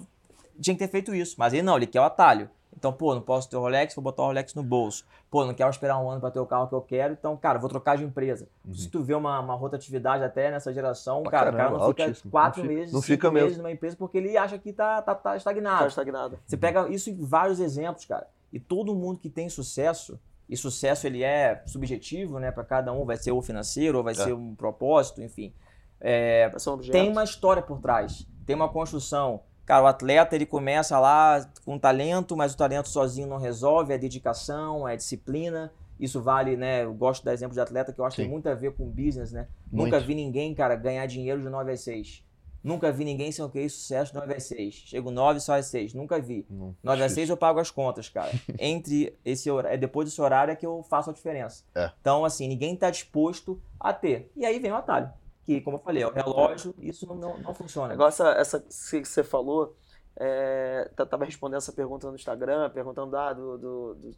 [0.60, 1.34] tinha que ter feito isso.
[1.36, 2.48] Mas ele não, ele quer o atalho.
[2.78, 5.04] Então, pô, não posso ter o Rolex, vou botar o Rolex no bolso.
[5.28, 7.58] Pô, não quero esperar um ano pra ter o carro que eu quero, então, cara,
[7.58, 8.48] vou trocar de empresa.
[8.72, 12.04] Se tu vê uma, uma rotatividade até nessa geração, cara, o cara caramba, não fica
[12.04, 12.30] altíssimo.
[12.30, 13.62] quatro Não fica- meses, não cinco fica meses mesmo.
[13.64, 15.80] numa empresa porque ele acha que tá, tá, tá estagnado.
[15.80, 16.38] Tá estagnado.
[16.46, 18.28] Você pega isso em vários exemplos, cara.
[18.52, 23.04] E todo mundo que tem sucesso, e sucesso ele é subjetivo, né, para cada um,
[23.04, 24.16] vai ser o financeiro, ou vai É.
[24.16, 25.52] ser um propósito, enfim.
[26.00, 26.48] É,
[26.92, 29.40] tem uma história por trás, tem uma construção.
[29.68, 33.98] Cara, o atleta ele começa lá com talento, mas o talento sozinho não resolve, é
[33.98, 35.70] dedicação, é disciplina.
[36.00, 36.84] Isso vale, né?
[36.84, 38.72] Eu gosto de dar exemplo de atleta que eu acho que tem muito a ver
[38.72, 39.46] com business, né?
[39.70, 39.92] Muito.
[39.92, 42.24] Nunca vi ninguém, cara, ganhar dinheiro de 9 às 6.
[42.64, 44.74] Nunca vi ninguém sem o que sucesso de 9 às 6.
[44.86, 45.92] Chego 9 só às 6.
[45.92, 46.46] Nunca vi.
[46.48, 47.14] Não, 9 às difícil.
[47.16, 48.30] 6 eu pago as contas, cara.
[48.58, 51.62] Entre esse horário, é depois desse horário é que eu faço a diferença.
[51.74, 51.90] É.
[52.00, 54.32] Então, assim, ninguém tá disposto a ter.
[54.34, 55.12] E aí vem o atalho.
[55.48, 57.94] Que, como eu falei, é o relógio, isso não, não, não funciona.
[57.94, 59.74] Agora, essa, essa que você falou,
[60.14, 64.16] é, tá- tava respondendo essa pergunta no Instagram, perguntando ah, do, do, do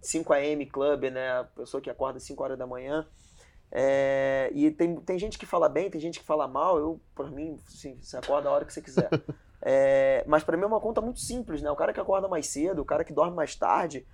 [0.00, 1.40] 5am Club, né?
[1.40, 3.06] A pessoa que acorda às 5 horas da manhã.
[3.70, 6.78] É, e tem, tem gente que fala bem, tem gente que fala mal.
[6.78, 9.10] Eu, por mim, assim, você acorda a hora que você quiser.
[9.68, 11.68] É, mas para mim é uma conta muito simples, né?
[11.70, 14.06] O cara que acorda mais cedo, o cara que dorme mais tarde,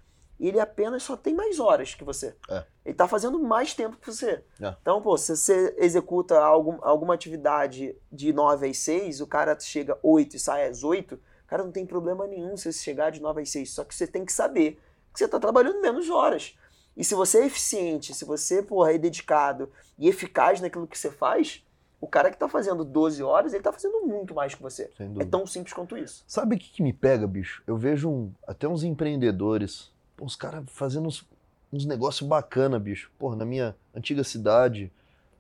[0.49, 2.35] ele apenas só tem mais horas que você.
[2.51, 2.65] É.
[2.85, 4.43] Ele tá fazendo mais tempo que você.
[4.61, 4.75] É.
[4.81, 9.99] Então, pô, se você executa algum, alguma atividade de 9 às 6, o cara chega
[10.03, 13.43] 8 e sai às 8, cara, não tem problema nenhum se você chegar de 9
[13.43, 13.71] às 6.
[13.71, 14.81] Só que você tem que saber
[15.13, 16.57] que você tá trabalhando menos horas.
[16.97, 21.11] E se você é eficiente, se você, porra, é dedicado e eficaz naquilo que você
[21.11, 21.65] faz,
[22.01, 24.91] o cara que tá fazendo 12 horas, ele tá fazendo muito mais que você.
[25.21, 26.25] É tão simples quanto isso.
[26.27, 27.63] Sabe o que, que me pega, bicho?
[27.67, 31.25] Eu vejo um- até uns empreendedores, os caras fazendo uns,
[31.73, 33.11] uns negócios bacana, bicho.
[33.19, 34.91] Porra, na minha antiga cidade,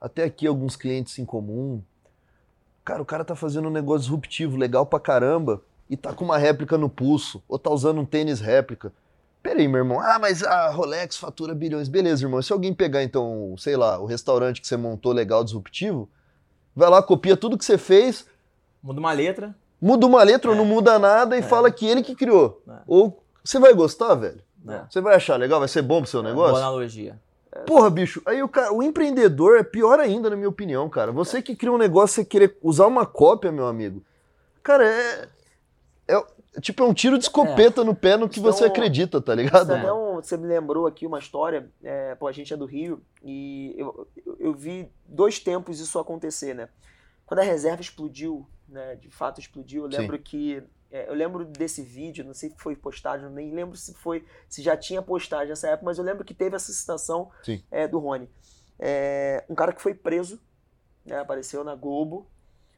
[0.00, 1.82] até aqui alguns clientes em comum.
[2.85, 6.38] Cara, o cara tá fazendo um negócio disruptivo, legal pra caramba, e tá com uma
[6.38, 8.92] réplica no pulso, ou tá usando um tênis réplica.
[9.42, 10.00] Peraí, meu irmão.
[10.00, 11.88] Ah, mas a Rolex fatura bilhões.
[11.88, 12.40] Beleza, irmão.
[12.40, 16.08] Se alguém pegar, então, sei lá, o restaurante que você montou legal, disruptivo,
[16.74, 18.26] vai lá, copia tudo que você fez,
[18.82, 19.54] Muda uma letra.
[19.80, 20.58] Muda uma letra ou É.
[20.58, 21.42] não muda nada e É.
[21.42, 22.61] fala que ele que criou.
[22.68, 22.72] É.
[22.87, 24.40] Ou você vai gostar, velho?
[24.88, 25.59] Você vai achar legal?
[25.59, 26.57] Vai ser bom pro seu Boa negócio?
[26.57, 27.18] analogia.
[27.66, 31.12] Porra, bicho, aí o, cara, o empreendedor é pior ainda, na minha opinião, cara.
[31.12, 34.03] Você que cria um negócio, você querer usar uma cópia, meu amigo.
[34.62, 35.29] Cara, é.
[36.09, 36.25] é
[36.61, 39.70] tipo, é um tiro de escopeta no pé no que você Então, acredita, tá ligado?
[39.75, 43.75] Um- você me lembrou aqui uma história, é, pô, a gente é do Rio e
[43.77, 46.68] eu, eu, eu vi dois tempos isso acontecer, né?
[47.27, 49.98] Quando a reserva explodiu, né, de fato explodiu, eu Sim.
[49.98, 53.94] lembro que, é, eu lembro desse vídeo, não sei se foi postagem, nem lembro se
[53.94, 57.62] foi, se já tinha postagem nessa época, mas eu lembro que teve essa citação Sim.
[57.70, 58.28] é, do Rony.
[58.78, 60.40] É, um cara que foi preso,
[61.07, 62.26] né, apareceu na Globo,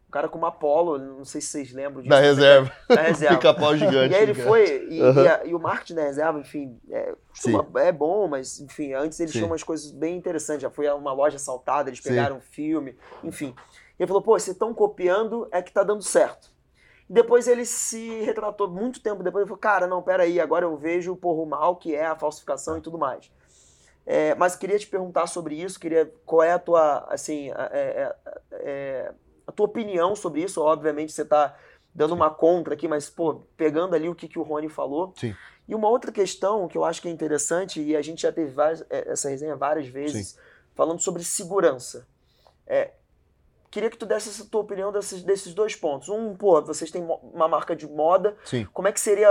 [0.09, 2.11] um cara com uma Apollo, não sei se vocês lembram disso.
[2.11, 2.73] Da reserva.
[2.89, 3.35] Da reserva.
[3.37, 4.13] Pica-pau gigante.
[4.13, 4.47] E aí ele cara.
[4.49, 5.23] foi, e, Aham.
[5.25, 9.19] e a- e o marketing da reserva, enfim, é, costuma- é bom, mas enfim, antes
[9.19, 9.39] eles Sim.
[9.41, 10.63] tinham umas coisas bem interessantes.
[10.63, 12.11] Já foi a uma loja assaltada, eles Sim.
[12.11, 13.55] pegaram um filme, enfim.
[13.99, 16.53] E ele falou, pô, vocês estão copiando, é que tá dando certo.
[17.09, 20.77] E depois ele se retratou muito tempo depois, ele falou, cara, não, peraí, agora eu
[20.77, 23.31] vejo porra, o mal que é a falsificação e tudo mais.
[24.07, 27.79] É, mas queria te perguntar sobre isso, queria qual é a tua, assim, a, é,
[27.79, 28.17] é,
[28.53, 29.13] é
[29.47, 30.61] a tua opinião sobre isso.
[30.61, 31.57] Obviamente você está
[31.95, 35.13] dando uma contra aqui, mas pô, pegando ali o que, que o Rony falou.
[35.17, 35.35] Sim.
[35.67, 38.51] E uma outra questão que eu acho que é interessante, e a gente já teve
[38.51, 40.39] várias, essa resenha várias vezes, Sim.
[40.75, 42.07] falando sobre segurança.
[42.67, 42.93] É,
[43.75, 46.09] queria que tu desse essa tua opinião desses, desses dois pontos.
[46.09, 48.65] Um, pô, vocês têm uma marca de moda, Sim.
[48.73, 49.29] como é que seria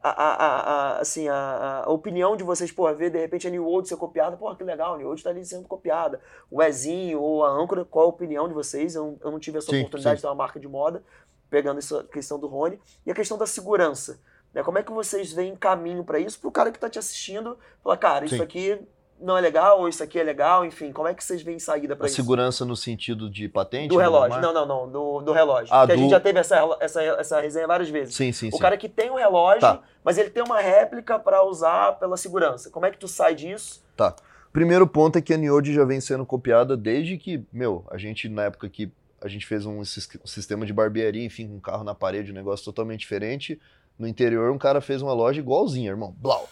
[0.00, 3.88] a, a, a, assim, a, opinião de vocês, pô, ver de repente a New Old
[3.88, 4.36] ser copiada?
[4.36, 6.20] Pô, que legal, a New Old tá ali sendo copiada.
[6.48, 8.94] O Ezinho ou a Âncora, qual a opinião de vocês?
[8.94, 10.18] Eu, não- eu não tive essa Sim, oportunidade sim.
[10.18, 11.02] de ter uma marca de moda,
[11.50, 12.78] pegando essa questão do Rony.
[13.04, 14.20] E a questão da segurança.
[14.54, 14.62] Né?
[14.62, 16.38] Como é que vocês veem caminho para isso?
[16.38, 18.42] Pro cara que tá te assistindo, falar, cara, isso Sim.
[18.42, 18.80] aqui
[19.22, 21.94] não é legal, ou isso aqui é legal, enfim, como é que vocês veem saída
[21.96, 22.16] para A isso?
[22.16, 23.88] segurança no sentido de patente?
[23.88, 24.40] Do relógio.
[24.40, 25.72] Não, não, não, do, do relógio.
[25.72, 28.14] Ah, Porque a do- gente já teve essa, essa, essa resenha várias vezes.
[28.14, 28.58] Sim, sim, O sim.
[28.58, 29.80] cara que tem um relógio, Tá.
[30.04, 32.68] mas ele tem uma réplica para usar pela segurança.
[32.70, 33.82] Como é que tu sai disso?
[33.96, 34.14] Tá.
[34.52, 38.28] Primeiro ponto é que a Niobe já vem sendo copiada desde que, meu, a gente,
[38.28, 41.84] na época que a gente fez um, um sistema de barbearia, enfim, com um carro
[41.84, 43.58] na parede, um negócio totalmente diferente.
[43.98, 46.14] No interior, um cara fez uma loja igualzinha, irmão.
[46.18, 46.48] Blau.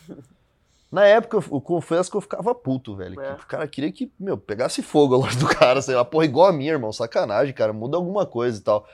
[0.90, 3.20] Na época, eu, eu confesso que eu ficava puto, velho.
[3.20, 3.34] É.
[3.34, 6.24] que o cara queria que, meu, pegasse fogo a loja do cara, sei lá, porra,
[6.24, 6.92] igual a minha, irmão.
[6.92, 7.72] Sacanagem, cara.
[7.72, 8.86] Muda alguma coisa e tal.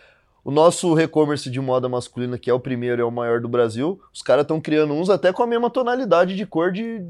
[0.45, 3.49] O nosso e-commerce de moda masculina, que é o primeiro e é o maior do
[3.49, 7.05] Brasil, os caras estão criando uns até com a mesma tonalidade de cor de.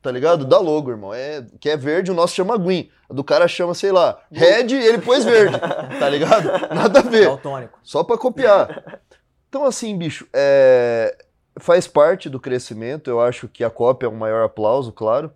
[0.00, 0.44] Tá ligado?
[0.44, 1.12] Da logo, irmão.
[1.12, 2.88] É, que é verde, o nosso chama green.
[3.08, 5.56] A do cara chama, sei lá, red, ele pôs verde.
[5.98, 6.48] Tá ligado?
[6.74, 7.26] Nada a ver.
[7.26, 7.78] Daltônico.
[7.82, 9.00] Só pra copiar.
[9.48, 11.16] Então, assim, bicho, é,
[11.58, 13.08] faz parte do crescimento.
[13.08, 15.32] Eu acho que a cópia é um maior aplauso, claro.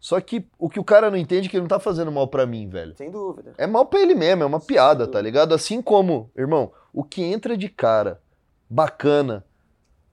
[0.00, 2.26] Só que o que o cara não entende é que ele não tá fazendo mal
[2.26, 2.94] pra mim, velho.
[2.96, 3.52] Sem dúvida.
[3.56, 5.54] É mal pra ele mesmo, é uma piada, tá ligado?
[5.54, 8.20] Assim como, irmão, o que entra de cara
[8.68, 9.44] bacana,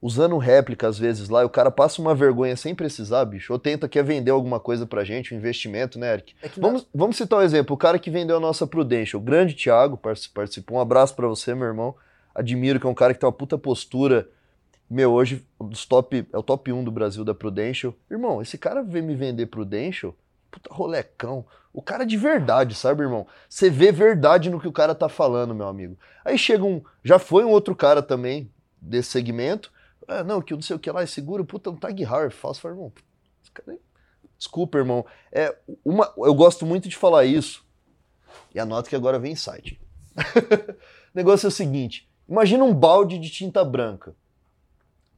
[0.01, 3.57] usando réplica às vezes lá, e o cara passa uma vergonha sem precisar, bicho, ou
[3.57, 6.35] tenta quer vender alguma coisa pra gente, um investimento, né, Eric?
[6.43, 9.55] É Vamos, vamos citar um exemplo, o cara que vendeu a nossa Prudential, o grande
[9.55, 11.95] Thiago, partici- participou, um abraço pra você, meu irmão.
[12.35, 14.29] Admiro que é um cara que tem uma puta postura.
[14.89, 17.93] Meu, hoje dos top, é o top 1 do Brasil da Prudential.
[18.09, 20.15] Irmão, esse cara veio me vender Prudential,
[20.49, 21.45] puta rolecão.
[21.71, 23.27] O cara de verdade, sabe, irmão?
[23.47, 25.95] Você vê verdade no que o cara tá falando, meu amigo.
[26.25, 29.71] Aí chega um, já foi um outro cara também desse segmento.
[30.07, 32.31] Ah, não, que eu não sei o que lá, é seguro, puta, um Tag Heuer
[32.31, 32.67] falso.
[32.67, 32.91] Irmão,
[33.43, 33.79] esse cara aí-
[34.39, 35.05] desculpa, irmão.
[35.31, 37.63] É uma, eu gosto muito de falar isso.
[38.55, 39.79] E anota que agora vem insight.
[40.17, 44.15] o negócio é o seguinte: imagina um balde de tinta branca.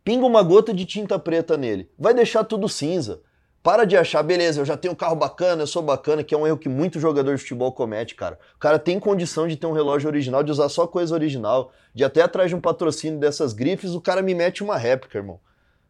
[0.04, 1.90] Pinga uma gota de tinta preta nele.
[1.98, 3.22] Vai deixar tudo cinza.
[3.64, 6.38] Para de achar, beleza, eu já tenho um carro bacana, eu sou bacana, que é
[6.38, 8.40] um erro que muito jogador de futebol comete, cara.
[8.56, 12.04] O cara tem condição de ter um relógio original, de usar só coisa original, de
[12.04, 15.40] até atrás de um patrocínio dessas grifes, o cara me mete uma réplica, irmão.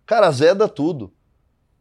[0.05, 1.13] Cara, zeda tudo.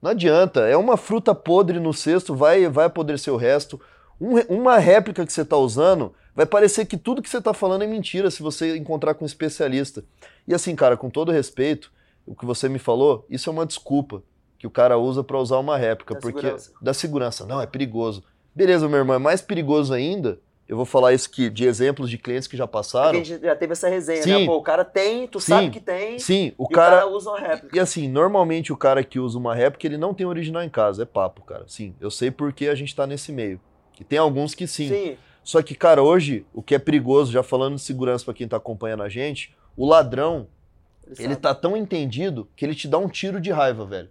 [0.00, 3.80] Não adianta, é uma fruta podre no cesto, vai, vai apodrecer o resto.
[4.20, 7.82] Um uma réplica que você está usando, vai parecer que tudo que você está falando
[7.82, 10.04] é mentira se você encontrar com um especialista.
[10.46, 11.90] E assim, cara, com todo respeito,
[12.26, 14.22] o que você me falou, isso é uma desculpa
[14.58, 16.72] que o cara usa para usar uma réplica, Da porque segurança.
[16.80, 18.22] da segurança, não, é perigoso.
[18.54, 20.38] Beleza, meu irmão, é mais perigoso ainda.
[20.68, 23.18] Eu vou falar isso que de exemplos de clientes que já Porque passaram.
[23.18, 24.40] a gente já teve essa resenha, Sim.
[24.40, 24.46] né?
[24.46, 25.46] Pô, o cara tem, tu Sim.
[25.48, 27.76] sabe que tem, Sim, o cara, o cara usa uma réplica.
[27.76, 31.02] e assim, normalmente o cara que usa uma réplica, ele não tem original em casa,
[31.02, 31.64] é papo, cara.
[31.66, 33.60] Sim, eu sei porque a gente tá nesse meio.
[33.98, 34.88] E tem alguns que sim.
[34.88, 35.16] Sim.
[35.42, 38.56] Só que, cara, hoje, o que é perigoso, já falando de segurança pra quem tá
[38.58, 40.46] acompanhando a gente, o ladrão,
[41.06, 41.36] ele sabe.
[41.36, 44.10] tá tão entendido que ele te dá um tiro de raiva, velho.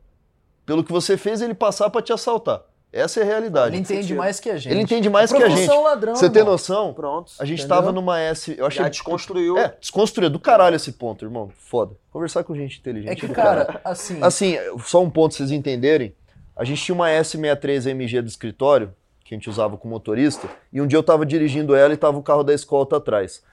[0.65, 2.61] Pelo que você fez ele passar pra te assaltar.
[2.91, 3.75] Essa é a realidade.
[3.75, 4.71] Ele entende mais que a gente.
[4.71, 5.69] Ele entende mais que a gente.
[5.69, 6.91] Ladrão, Você tem noção?
[6.91, 7.31] Pronto.
[7.39, 7.77] A gente Entendeu?
[7.77, 8.55] tava numa S.
[8.57, 8.81] Eu achei.
[8.83, 9.57] Já desconstruiu.
[9.59, 11.51] É, desconstruído do caralho esse ponto, irmão.
[11.55, 11.95] Foda.
[12.11, 13.11] Conversar com gente inteligente.
[13.11, 13.67] É que, caralho.
[13.67, 16.15] cara, assim, Assim, só um ponto pra vocês entenderem.
[16.55, 18.91] A gente tinha uma S63MG do escritório,
[19.23, 22.17] que a gente usava com motorista, e um dia eu tava dirigindo ela e tava
[22.17, 23.43] o carro da escolta atrás.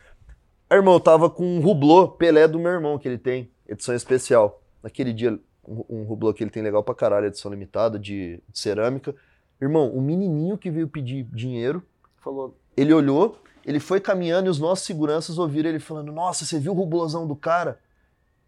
[0.69, 3.95] Aí, irmão, eu tava com um Rublô Pelé do meu irmão, que ele tem, edição
[3.95, 4.61] especial.
[4.83, 9.15] Naquele dia, um, Rublô que ele tem legal pra caralho, edição limitada, de, de cerâmica.
[9.63, 11.83] Irmão, o menininho que veio pedir dinheiro,
[12.19, 12.59] Falou.
[12.77, 16.73] ele olhou, ele foi caminhando e os nossos seguranças ouviram ele falando: Nossa, você viu
[16.73, 17.79] o rublosão do cara?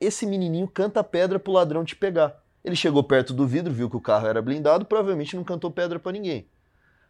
[0.00, 2.42] Esse menininho canta pedra pro ladrão te pegar.
[2.64, 5.98] Ele chegou perto do vidro, viu que o carro era blindado, provavelmente não cantou pedra
[5.98, 6.48] pra ninguém.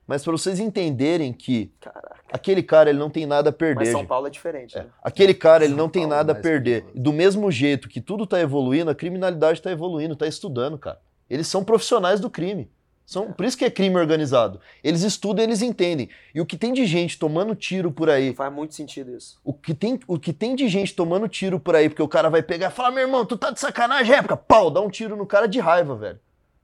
[0.08, 2.16] Mas pra vocês entenderem que Caraca.
[2.32, 3.74] aquele cara ele não tem nada a perder.
[3.80, 4.06] Mas São.
[4.06, 4.82] Paulo é diferente, É.
[4.84, 4.88] né?
[5.02, 6.86] Aquele cara ele São não tem Paulo é nada a perder.
[6.94, 10.98] Do mesmo jeito que tudo tá evoluindo, a criminalidade tá evoluindo, tá estudando, cara.
[11.28, 12.70] Eles são profissionais do crime.
[13.04, 14.60] São, Por isso que é crime organizado.
[14.84, 16.08] Eles estudam, eles entendem.
[16.34, 19.38] E o que tem de gente tomando tiro por aí, Faz muito sentido isso.
[19.44, 22.28] o que tem, o que tem de gente tomando tiro por aí, porque o cara
[22.30, 25.16] vai pegar e falar, meu irmão, tu tá de sacanagem, época, pau, dá um tiro
[25.16, 26.18] no cara de raiva, velho.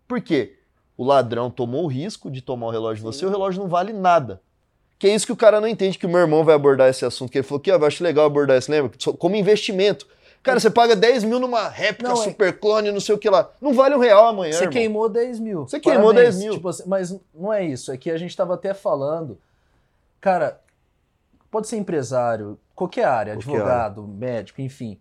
[0.09, 0.54] Por quê?
[0.96, 3.92] O ladrão tomou o risco de tomar o relógio de você, o relógio não vale
[3.92, 4.40] nada.
[4.98, 7.04] Que é isso que o cara não entende, que o meu irmão vai abordar esse
[7.04, 8.92] assunto, que ele falou que eu acho legal abordar isso, lembra?
[9.18, 10.07] Como investimento.
[10.42, 13.28] Cara, você paga 10 mil numa réplica Não, é- super clone, não sei o que
[13.30, 13.50] lá.
[13.61, 14.72] Não vale um real amanhã, Você irmão.
[14.72, 15.62] queimou 10 mil.
[15.66, 16.52] Você queimou 10 mil.
[16.52, 17.90] Tipo assim, mas não é isso.
[17.90, 19.38] É que a gente tava até falando.
[20.20, 20.61] Cara,
[21.50, 24.98] pode ser empresário, qualquer área, Qualquer advogado, médico, enfim.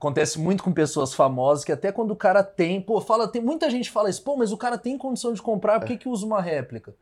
[0.00, 3.68] Acontece muito com pessoas famosas que até quando o cara tem, pô, fala, tem muita
[3.68, 6.24] gente fala isso, pô, mas o cara tem condição de comprar, por que, que usa
[6.24, 6.94] uma réplica?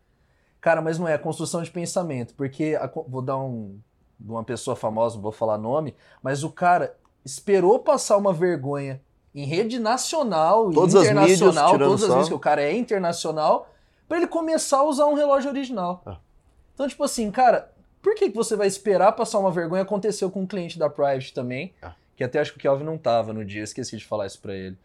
[0.60, 3.78] Cara, mas não é, é construção de pensamento, porque a vou dar um
[4.18, 9.00] de uma pessoa famosa, não vou falar nome, mas o cara esperou passar uma vergonha
[9.32, 12.62] em rede nacional e Todas as mídias internacional, tirando todas as vezes que o cara
[12.62, 13.68] é internacional,
[14.08, 16.02] pra ele começar a usar um relógio original.
[16.04, 16.18] Ah.
[16.74, 17.70] Então, tipo assim, cara,
[18.02, 19.82] por que, que você vai esperar passar uma vergonha?
[19.82, 21.94] Aconteceu com um cliente da Private também, Ah.
[22.18, 24.52] Que até acho que o Kelvin não tava no dia, esqueci de falar isso pra
[24.52, 24.76] ele.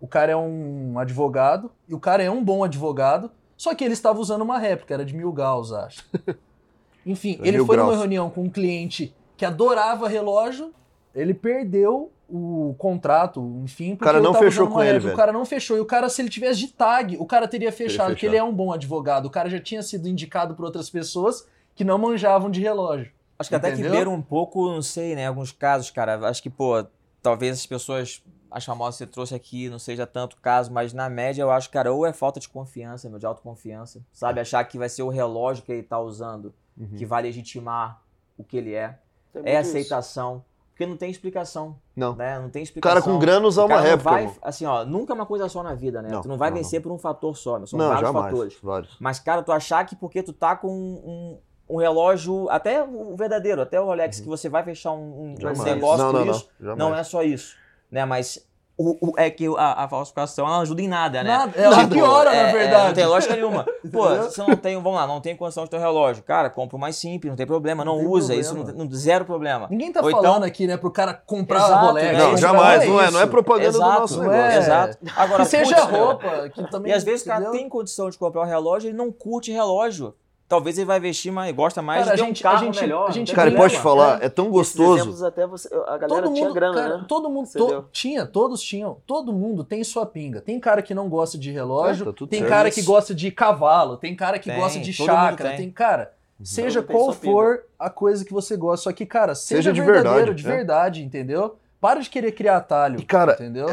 [0.00, 3.92] O cara é um advogado, e o cara é um bom advogado, só que ele
[3.92, 6.02] estava usando uma réplica, era de mil gauss, acho.
[7.04, 7.98] Enfim, É ele foi numa graus.
[7.98, 10.72] reunião com um cliente que adorava relógio,
[11.14, 15.12] ele perdeu o contrato, enfim, porque cara eu não fechou com ele, velho.
[15.12, 15.76] O cara não fechou.
[15.76, 18.42] E o cara, se ele tivesse de tag, o cara teria fechado, porque ele é
[18.42, 19.26] um bom advogado.
[19.26, 23.12] O cara já tinha sido indicado por outras pessoas que não manjavam de relógio.
[23.40, 23.92] Acho que até que Entendeu?
[23.92, 25.26] beira um pouco, não sei, né?
[25.26, 26.14] Alguns casos, cara.
[26.28, 26.84] Acho que, pô,
[27.22, 31.08] talvez as pessoas, as famosas que você trouxe aqui, não seja tanto caso, mas na
[31.08, 34.04] média eu acho, cara, ou é falta de confiança, meu, de autoconfiança.
[34.12, 34.40] Sabe?
[34.40, 36.96] Achar que vai ser o relógio que ele tá usando Uhum.
[36.96, 38.00] que vai legitimar
[38.38, 38.98] o que ele é.
[39.32, 39.70] Tem É muito isso.
[39.76, 40.44] aceitação.
[40.70, 42.14] Porque não tem explicação, Não.
[42.16, 42.38] né?
[42.38, 43.02] Não tem O explicação.
[43.02, 45.46] cara com grana usar O uma não réplica, vai, assim, ó, nunca é uma coisa
[45.46, 46.08] só na vida, né?
[46.10, 47.66] Não, tu não vai não, vencer por um fator só, meu.
[47.66, 48.30] São Não, vários jamais.
[48.30, 48.58] fatores.
[48.62, 48.96] Vários.
[48.98, 51.38] Mas, cara, tu achar que porque tu tá com um,
[51.70, 56.04] um relógio, até o verdadeiro, até o Rolex, que você vai fechar um, um negócio
[56.04, 56.76] não, por não, isso, não.
[56.76, 57.54] Não é só isso,
[57.90, 58.04] né?
[58.04, 58.44] Mas
[58.76, 61.28] o, o- é que a, a falsificação não ajuda em nada, né?
[61.36, 62.82] Nada, ela piora, na é- verdade.
[62.82, 63.66] é, não tem lógica nenhuma.
[63.92, 66.22] Pô, você não tem, vamos lá, não tem condição de ter um relógio.
[66.22, 68.84] Cara, compra o mais simples, não tem problema, não, Não tem usa, isso não, problema.
[68.90, 69.66] não- zero problema.
[69.70, 72.06] Ninguém tá Ou falando então- aqui, né, pro cara comprar Exato, Rolex.
[72.12, 72.18] né?
[72.24, 72.88] Não, jamais.
[72.88, 73.12] Não é, isso.
[73.12, 74.38] não é propaganda do Exato, nosso não é.
[74.38, 74.58] negócio.
[74.60, 74.98] Exato.
[75.14, 76.90] Agora, que seja putz, roupa, que também.
[76.90, 80.14] E às vezes o cara tem condição de comprar um relógio, ele não curte relógio.
[80.50, 82.64] Talvez ele vai vestir mais, gosta mais Cara, de a ter gente- um carro a
[82.64, 83.08] gente- melhor.
[83.08, 85.24] a gente- Cara, e posso te falar, é tão Esses gostoso.
[85.24, 87.04] até você, a galera todo tinha mundo, grana, cara, né?
[87.06, 90.40] todo mundo to- tinha, todos tinham, todo mundo tem sua pinga.
[90.40, 93.96] Tem cara que não gosta de relógio, É, tá tem cara que gosta de cavalo,
[93.96, 95.56] tem cara que Tem, gosta de chácara, tem.
[95.58, 97.32] tem cara, seja Todo mundo tem qual sua pinga.
[97.32, 100.48] for a coisa que você gosta, só que cara, seja, Seja de verdadeiro, verdade, de
[100.48, 100.50] é.
[100.56, 101.56] verdade, entendeu?
[101.80, 103.68] Para de querer criar atalho, E, cara, entendeu?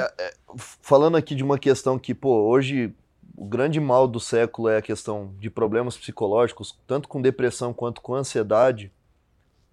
[0.82, 2.94] falando aqui de uma questão que, pô, hoje
[3.38, 8.02] o grande mal do século é a questão de problemas psicológicos, tanto com depressão quanto
[8.02, 8.92] com ansiedade.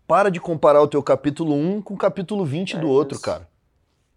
[0.07, 3.25] Para de comparar o teu capítulo 1 com o capítulo 20 É do outro, isso.
[3.25, 3.49] cara.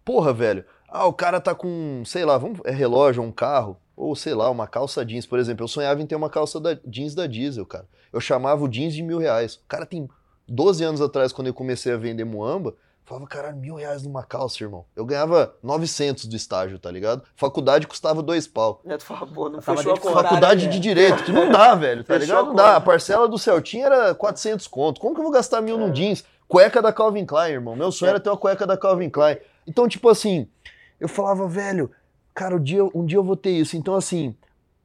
[0.04, 0.66] Porra, velho.
[0.86, 4.50] Ah, o cara tá com, sei lá, vamos, é relógio, um carro, ou sei lá,
[4.50, 5.64] uma calça jeans, por exemplo.
[5.64, 7.88] Eu sonhava em ter uma calça da, jeans da Diesel, cara.
[8.12, 9.54] Eu chamava o jeans de mil reais.
[9.54, 10.06] O cara tem
[10.46, 12.74] 12 anos atrás, quando eu comecei a vender Muamba,
[13.08, 14.84] falava, caralho, mil reais numa calça, irmão.
[14.94, 17.22] Eu ganhava 900 do estágio, tá ligado?
[17.34, 18.82] Faculdade custava dois pau.
[18.84, 20.22] É, tu fala, pô, não fechou a conta.
[20.22, 20.80] Faculdade de é.
[20.80, 22.46] Direito, que não dá, velho, tá Fechou ligado?
[22.48, 22.76] Não dá.
[22.76, 25.00] A parcela do Celtinha era 400 conto.
[25.00, 26.24] Como que eu vou gastar mil num jeans?
[26.46, 27.74] Cueca da Calvin Klein, irmão.
[27.74, 28.10] Meu sonho É.
[28.10, 29.38] era ter uma cueca da Calvin Klein.
[29.66, 30.46] Então, tipo assim,
[31.00, 31.90] eu falava, velho,
[32.34, 33.76] cara, um dia, um dia eu vou ter isso.
[33.76, 34.34] Então, assim,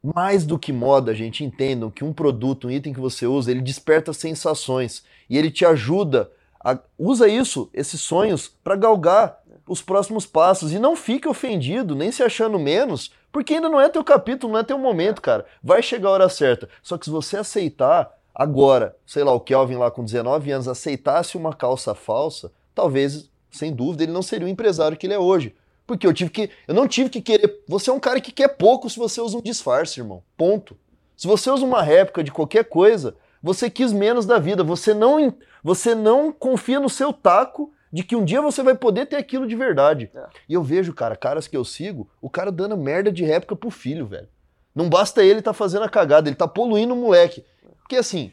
[0.01, 3.61] mais do que moda, gente, entendam que um produto, um item que você usa, ele
[3.61, 6.29] desperta sensações e ele te ajuda
[6.63, 12.11] a usa isso, esses sonhos, pra galgar os próximos passos e não fique ofendido, nem
[12.11, 15.45] se achando menos, porque ainda não é teu capítulo, não é teu momento, cara.
[15.61, 16.69] Vai chegar a hora certa.
[16.81, 21.37] Só que se você aceitar agora, sei lá, o Kelvin lá com 19 anos aceitasse
[21.37, 25.55] uma calça falsa, talvez, sem dúvida, ele não seria o empresário que ele é hoje.
[25.85, 26.49] Porque eu tive que.
[26.67, 27.61] Eu não tive que querer.
[27.67, 30.23] Você é um cara que quer pouco se você usa um disfarce, irmão.
[30.37, 30.77] Ponto.
[31.17, 34.63] Se você usa uma réplica de qualquer coisa, você quis menos da vida.
[34.63, 39.05] Você não, você não confia no seu taco de que um dia você vai poder
[39.05, 40.09] ter aquilo de verdade.
[40.15, 40.25] É.
[40.47, 43.69] E eu vejo, cara, caras que eu sigo, o cara dando merda de réplica pro
[43.69, 44.29] filho, velho.
[44.73, 47.45] Não basta ele tá fazendo a cagada, ele tá poluindo o moleque.
[47.79, 48.31] Porque assim,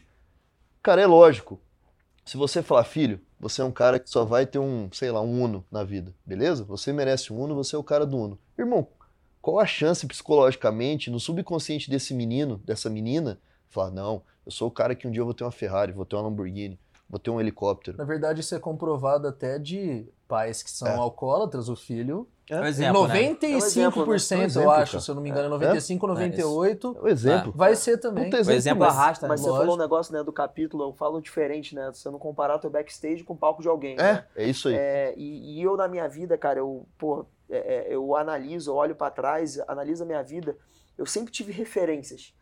[0.81, 1.61] cara, é lógico.
[2.25, 5.21] Se você falar, filho, você é um cara que só vai ter um, sei lá,
[5.21, 6.63] um Uno na vida, beleza?
[6.65, 8.39] Você merece um Uno, você é o cara do Uno.
[8.57, 8.87] Irmão,
[9.43, 13.41] qual a chance psicologicamente, no subconsciente desse menino, dessa menina,
[13.71, 16.05] falar, não, eu sou o cara que um dia eu vou ter uma Ferrari, vou
[16.05, 17.97] ter uma Lamborghini, vou ter um helicóptero.
[17.97, 20.95] Na verdade, isso é comprovado até de pais que são É.
[20.97, 22.29] alcoólatras, o filho.
[22.49, 23.15] É um exemplo, né?
[23.15, 24.11] 95%, É um exemplo, né?
[24.11, 25.03] É eu exemplo, acho, cara.
[25.05, 27.53] se eu não me engano, 95, 98, É o exemplo.
[27.55, 28.25] vai ser também.
[28.25, 29.29] Puta O exemplo, exemplo mas- arrasta, né?
[29.29, 29.63] Mas você Lógico.
[29.67, 31.91] falou um negócio, né, do capítulo, eu falo diferente, né?
[31.93, 33.95] Você não comparar teu backstage com o palco de alguém.
[33.97, 34.25] né?
[34.35, 34.75] É, é isso aí.
[34.75, 38.75] É, e, e eu na minha vida, cara, eu, pô, é, é, eu analiso, eu
[38.75, 40.57] olho pra trás, analiso a minha vida.
[40.99, 42.35] eu sempre tive referências.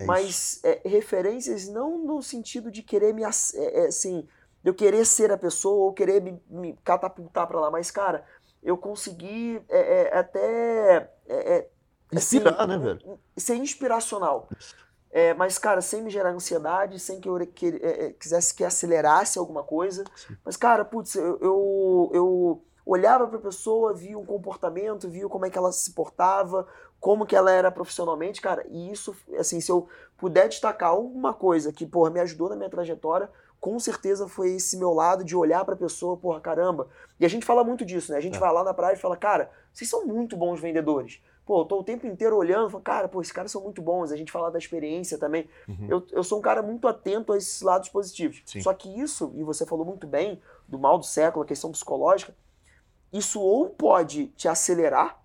[0.00, 3.28] É mas é, referências não no sentido de querer me é,
[3.84, 4.26] é, assim,
[4.64, 8.24] eu querer ser a pessoa ou querer me, me catapultar pra lá, mas cara,
[8.62, 11.10] eu consegui é, é, até
[12.12, 13.18] Inspirar, né, velho?
[13.36, 14.48] ser inspiracional.
[15.12, 19.62] É, mas, cara, sem me gerar ansiedade, sem que eu que- quisesse que acelerasse alguma
[19.62, 20.04] coisa.
[20.44, 25.50] Mas, cara, putz, eu, eu, eu olhava pra pessoa, via um comportamento, via como é
[25.50, 26.66] que ela se portava,
[27.00, 28.64] como que ela era profissionalmente, cara.
[28.68, 29.88] E isso, assim, se eu
[30.18, 34.76] puder destacar uma coisa que, porra, me ajudou na minha trajetória, com certeza foi esse
[34.76, 36.88] meu lado de olhar pra pessoa, porra, caramba.
[37.18, 38.18] E a gente fala muito disso, né?
[38.18, 38.38] A gente É.
[38.38, 41.20] vai lá na praia e fala, cara, vocês são muito bons vendedores.
[41.46, 44.12] Pô, eu tô o tempo inteiro olhando, falo, cara, pô, esses caras são muito bons.
[44.12, 45.48] A gente fala da experiência também.
[45.68, 45.86] Uhum.
[45.88, 48.42] Eu, eu sou um cara muito atento a esses lados positivos.
[48.46, 48.60] Sim.
[48.60, 52.34] Só que isso, e você falou muito bem, do mal do século, a questão psicológica,
[53.12, 55.19] isso ou pode te acelerar.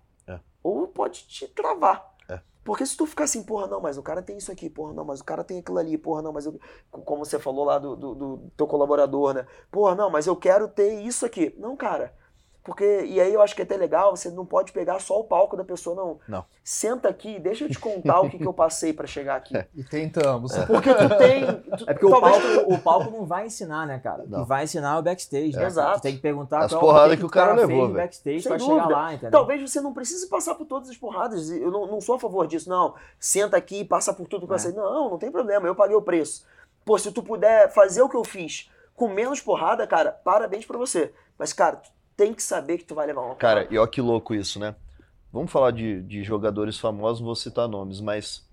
[0.66, 2.12] Ou pode te travar.
[2.28, 2.40] É.
[2.64, 5.04] Porque se tu ficar assim, porra, não, mas o cara tem isso aqui, porra, não,
[5.04, 6.58] mas o cara tem aquilo ali, porra, não, mas eu.
[6.90, 9.46] Como você falou lá do, do, do teu colaborador, né?
[9.70, 11.54] Porra, não, mas eu quero ter isso aqui.
[11.58, 12.12] Não, cara.
[12.66, 15.24] Porque, e aí eu acho que é até legal, você não pode pegar só o
[15.24, 16.18] palco da pessoa, não.
[16.26, 16.44] Não.
[16.64, 19.54] Senta aqui, deixa eu te contar o que, que eu passei pra chegar aqui.
[19.74, 20.52] E tentamos.
[20.66, 21.46] Porque tu tem.
[21.46, 24.24] tu- É porque o palco, o palco não vai ensinar, né, cara?
[24.26, 24.42] Não.
[24.42, 25.52] que vai ensinar é o backstage.
[25.56, 25.64] né?
[25.64, 26.00] Exato.
[26.00, 28.04] Tu tem que perguntar As qual porradas o que o cara fez levou, no velho.
[28.04, 28.82] backstage Sem pra dúvida.
[28.82, 29.30] chegar lá, entendeu?
[29.30, 31.48] Talvez você não precise passar por todas as porradas.
[31.50, 32.94] Eu não, não sou a favor disso, não.
[33.20, 34.58] Senta aqui, passa por tudo que É.
[34.58, 34.72] você.
[34.72, 35.68] Não, não tem problema.
[35.68, 36.44] Eu paguei o preço.
[36.84, 40.78] Pô, se tu puder fazer o que eu fiz com menos porrada, cara, parabéns pra
[40.78, 41.12] você.
[41.38, 44.00] Mas, cara, tu tem que saber que tu vai levar uma Cara, e ó que
[44.00, 44.74] louco isso, né?
[45.32, 48.44] Vamos falar de, de jogadores famosos, não vou citar nomes, mas.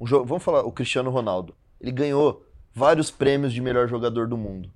[0.00, 1.54] um jo- vamos falar, o Cristiano Ronaldo.
[1.80, 2.44] Ele ganhou
[2.74, 4.70] vários prêmios de melhor jogador do mundo.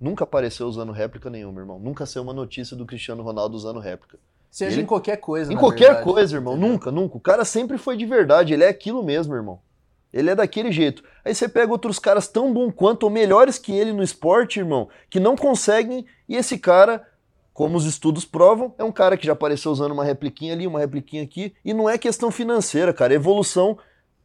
[0.00, 1.78] Nunca apareceu usando réplica nenhuma, irmão.
[1.78, 4.18] Nunca saiu uma notícia do Cristiano Ronaldo usando réplica.
[4.50, 5.52] Seja Ele- em qualquer coisa.
[5.52, 6.04] Em na qualquer verdade.
[6.04, 6.54] coisa, irmão.
[6.54, 6.72] Entendeu?
[6.72, 7.16] Nunca, nunca.
[7.16, 8.52] O cara sempre foi de verdade.
[8.52, 9.60] Ele é aquilo mesmo, irmão.
[10.12, 11.04] Ele é daquele jeito.
[11.24, 14.88] Aí você pega outros caras tão bom quanto ou melhores que ele no esporte, irmão,
[15.08, 16.04] que não conseguem.
[16.28, 17.06] E esse cara,
[17.52, 20.78] como os estudos provam, é um cara que já apareceu usando uma repliquinha ali, uma
[20.78, 21.54] repliquinha aqui.
[21.64, 23.12] E não é questão financeira, cara.
[23.12, 23.78] É evolução.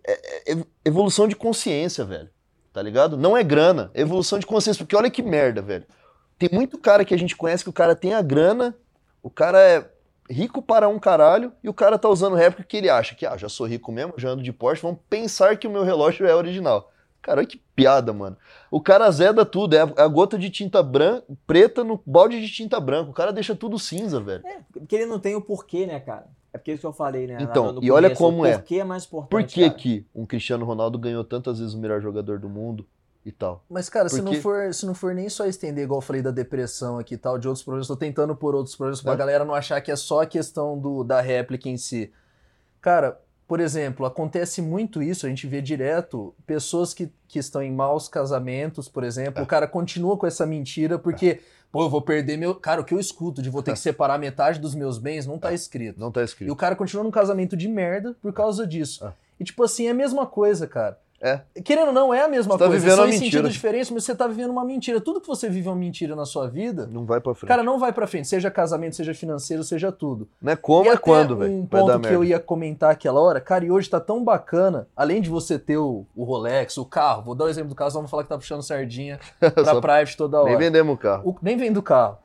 [0.06, 2.30] É, é- é evolução de consciência, velho.
[2.72, 3.18] Tá ligado?
[3.18, 3.92] Não é grana.
[3.94, 4.84] É evolução de consciência.
[4.84, 5.86] Porque olha que merda, velho.
[6.38, 8.76] Tem muito cara que a gente conhece que o cara tem a grana,
[9.24, 9.90] o cara é
[10.30, 13.38] rico para um caralho e o cara tá usando réplica que ele acha que, ah,
[13.38, 16.36] já sou rico mesmo, já ando de Porsche, vamos pensar que o meu relógio é
[16.36, 16.92] original.
[17.26, 18.38] Cara, olha que piada, mano.
[18.70, 22.48] O cara zeda tudo, é a, é gota de tinta branca, preta no balde de
[22.48, 23.10] tinta branca.
[23.10, 24.44] O cara deixa tudo cinza, velho.
[24.72, 26.28] Porque ele não tem o porquê, né, cara?
[26.54, 27.38] É porque isso que eu falei, né?
[27.42, 28.60] Então, no e olha como o é.
[28.60, 29.32] porquê é mais importante.
[29.32, 29.74] Por que cara.
[29.74, 32.86] que um Cristiano Ronaldo ganhou tantas vezes o melhor jogador do mundo
[33.26, 33.66] e tal?
[33.68, 36.22] Mas, cara, se não, Porque- for, se não for nem só estender, igual eu falei
[36.22, 39.18] da depressão aqui e tal, de outros problemas, tô tentando por outros problemas pra É.
[39.18, 42.14] galera não achar que é só a questão do, da réplica em si.
[42.80, 47.72] Cara, por exemplo, acontece muito isso, a gente vê direto pessoas que, que estão em
[47.72, 49.44] maus casamentos, por exemplo, É.
[49.44, 51.42] o cara continua com essa mentira porque,
[51.72, 52.56] pô, eu vou perder meu.
[52.56, 55.38] Cara, o que eu escuto de vou ter que separar metade dos meus bens não
[55.38, 56.00] tá escrito.
[56.00, 56.56] Não tá E o escrito.
[56.56, 59.06] cara continua num casamento de merda por causa disso.
[59.06, 59.14] É.
[59.40, 60.98] E tipo assim, é a mesma coisa, cara.
[61.26, 61.42] É.
[61.64, 62.80] Querendo ou não, é a mesma Você tá coisa.
[62.80, 63.32] vivendo São uma em mentira.
[63.32, 65.02] sentidos diferentes, mas você tá vivendo uma mentira.
[65.02, 67.48] Tudo que você vive é uma mentira na sua vida, Não vai pra frente.
[67.48, 68.28] cara, não vai pra frente.
[68.28, 70.30] Seja casamento, seja financeiro, seja tudo.
[70.42, 71.52] não é como, e é quando, velho.
[71.52, 72.12] Um ponto que merda.
[72.12, 75.78] eu ia comentar aquela hora, cara, e hoje tá tão bacana, além de você ter
[75.78, 78.38] o, o Rolex, o carro, vou dar o exemplo do carro, vamos falar que tá
[78.38, 80.50] puxando sardinha pra Só- private toda hora.
[80.50, 81.30] Nem vendemos o carro.
[81.30, 82.18] O- nem vem do carro.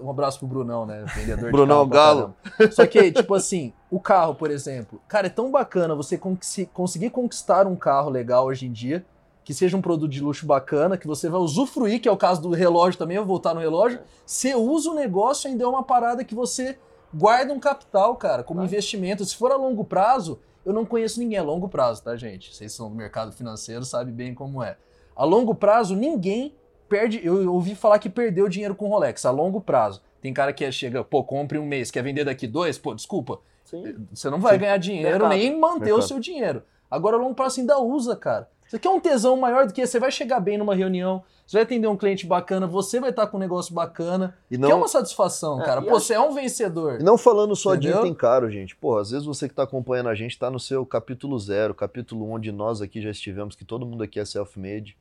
[0.00, 1.04] Um abraço pro Brunão, né?
[1.14, 2.72] Vendedor Brunão de carro Galo.
[2.72, 5.00] Só que, tipo assim, o carro, por exemplo.
[5.08, 9.04] Cara, é tão bacana você conquisi- conseguir conquistar um carro legal hoje em dia,
[9.44, 12.42] que seja um produto de luxo bacana, que você vai usufruir, que é o caso
[12.42, 14.00] do relógio também, eu vou voltar no relógio.
[14.26, 16.78] Você usa o negócio ainda é uma parada que você
[17.14, 19.24] guarda um capital, cara, como investimento.
[19.24, 22.54] Se for a longo prazo, eu não conheço ninguém a longo prazo, tá, gente?
[22.54, 24.76] Vocês são do mercado financeiro, sabem bem como é.
[25.16, 26.54] A longo prazo, ninguém
[26.88, 27.20] perde.
[27.24, 30.00] Eu ouvi falar que perdeu dinheiro com Rolex, a longo prazo.
[30.20, 32.76] Tem cara que chega, pô, compre um mês, quer vender daqui dois?
[32.78, 33.38] Pô, desculpa.
[33.64, 33.94] Sim.
[34.12, 34.60] Você não vai Sim.
[34.60, 35.28] ganhar dinheiro Mercado.
[35.30, 36.62] nem manter o seu dinheiro.
[36.90, 38.48] Agora, a longo prazo, ainda usa, cara.
[38.66, 39.92] Você quer um tesão maior do que esse?
[39.92, 43.26] Você vai chegar bem numa reunião, você vai atender um cliente bacana, você vai estar
[43.26, 44.36] com um negócio bacana.
[44.50, 45.80] E Que é não, uma satisfação, É, cara.
[45.80, 47.00] Pô, a- você é um vencedor.
[47.00, 48.04] E não falando só de Entendeu?
[48.04, 48.76] item caro, gente.
[48.76, 52.26] Porra, às vezes você que tá acompanhando a gente tá no seu capítulo zero, capítulo
[52.26, 54.96] um, onde nós aqui já estivemos, que todo mundo aqui é self-made.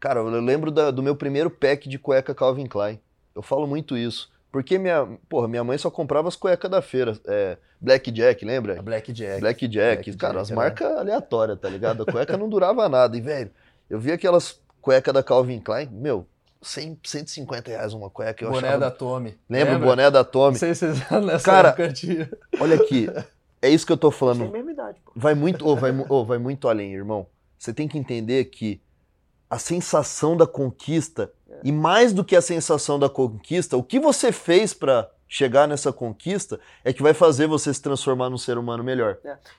[0.00, 2.98] Cara, eu lembro da- do meu primeiro pack de cueca Calvin Klein.
[3.34, 4.30] Eu falo muito isso.
[4.50, 7.16] Porque minha, porra, minha mãe só comprava as cuecas da feira.
[7.26, 8.78] É, Black Jack, lembra?
[8.78, 9.40] A Black Jack.
[9.40, 10.04] Black Jack.
[10.06, 10.56] Black cara, Jack, as né?
[10.56, 12.02] marcas aleatórias, tá ligado?
[12.02, 13.16] A cueca não durava nada.
[13.16, 13.50] E, velho,
[13.88, 16.26] eu vi aquelas cuecas da Calvin Klein, meu,
[16.60, 18.44] 100, 150 reais uma cueca.
[18.44, 18.80] Eu Boné achava...
[18.80, 19.38] da Tommy.
[19.48, 20.52] Lembra o boné da Tommy?
[20.52, 22.28] Não sei se vocês nessa Cara, época tinha.
[22.58, 23.08] Olha aqui,
[23.62, 24.50] é isso que eu tô Tem a falando.
[24.50, 25.12] mesma idade, pô.
[25.14, 27.26] Vai muito, ô, vai, ô, vai muito além, irmão.
[27.56, 28.80] Você tem que entender que
[29.50, 31.30] a sensação da conquista,
[31.64, 35.92] e mais do que a sensação da conquista, o que você fez pra chegar nessa
[35.92, 39.18] conquista é que vai fazer você se transformar num ser humano melhor.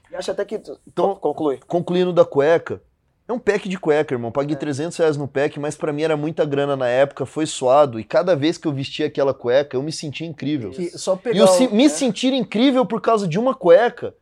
[0.10, 0.56] E acho até que.
[0.56, 1.60] Então- Então, conclui.
[1.68, 2.82] Concluindo da cueca,
[3.28, 4.32] é um pack de cueca, irmão.
[4.32, 4.60] Paguei É.
[4.60, 8.00] 300 reais no pack, mas pra mim era muita grana na época, foi suado.
[8.00, 10.72] E cada vez que eu vestia aquela cueca, eu me sentia incrível.
[10.72, 11.90] Que só pegar E eu o- se- me é.
[11.90, 14.14] sentir incrível por causa de uma cueca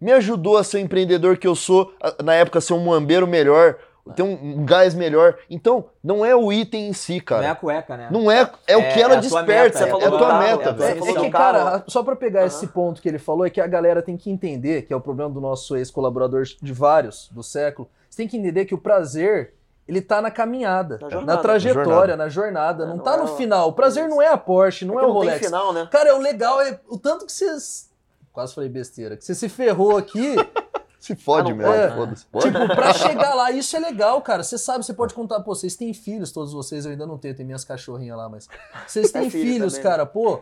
[0.00, 1.92] me ajudou a ser o empreendedor que eu sou,
[2.22, 3.78] na época ser um muambeiro melhor,
[4.14, 5.38] ter um, um gás melhor.
[5.48, 7.54] Então, não é o item em si, Não é a cara.
[7.54, 8.08] cueca, né?
[8.10, 10.10] Não é, é, o É- que ela é a tua desperta, meta, é, é a
[10.10, 10.90] tua meta, é velho.
[10.90, 12.46] É, Você é falou que, cara, só pra pegar Aham.
[12.48, 15.00] esse ponto que ele falou, é que a galera tem que entender, que é o
[15.00, 19.54] problema do nosso ex-colaborador de vários do século, você tem que entender que o prazer,
[19.88, 21.42] ele tá na caminhada, Na na, jornada.
[21.42, 22.16] trajetória, Jornada.
[22.16, 23.68] na jornada, É, não, não tá é no final.
[23.68, 25.46] O prazer não é a Porsche, não é, o não tem Rolex.
[25.46, 25.88] final, né?
[25.90, 27.90] Cara, o legal é o tanto que vocês...
[28.32, 29.16] Quase falei besteira.
[29.16, 30.34] Que você se ferrou aqui,
[31.04, 31.96] Se fode Ah, não mesmo, pode, né?
[31.96, 32.26] foda-se.
[32.26, 32.44] Pode.
[32.52, 34.42] tipo, pra chegar lá, isso é legal, cara.
[34.42, 37.34] Você sabe, você pode contar, pô, vocês têm filhos, todos vocês, eu ainda não tenho,
[37.36, 38.48] tem minhas cachorrinhas lá, mas...
[38.86, 39.90] Vocês têm É filho filhos, também, né?
[39.90, 40.40] cara, pô...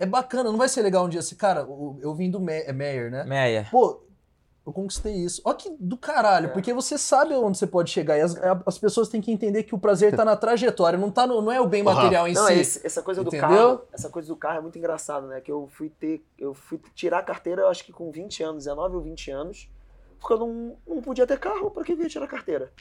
[0.00, 1.60] É bacana, não vai ser legal um dia assim, cara,
[2.00, 3.22] eu vim do Me- é Meyer, né?
[3.22, 3.68] Meia.
[3.70, 4.02] Pô,
[4.66, 5.40] eu conquistei isso.
[5.44, 6.48] Ó que do caralho, É.
[6.48, 8.18] porque você sabe onde você pode chegar.
[8.18, 8.34] E as,
[8.66, 11.52] as pessoas têm que entender que o prazer tá na trajetória, não, tá no, não
[11.52, 12.54] é o bem material em Não, si.
[12.54, 13.48] esse- essa coisa do Entendeu?
[13.48, 15.40] carro, essa coisa do carro é muito engraçado, né?
[15.40, 18.64] Que eu fui ter, eu fui tirar a carteira, eu acho que com 20 anos,
[18.64, 19.68] 19 ou 20 anos,
[20.22, 22.72] porque eu não, não podia ter carro, pra que eu ia tirar carteira?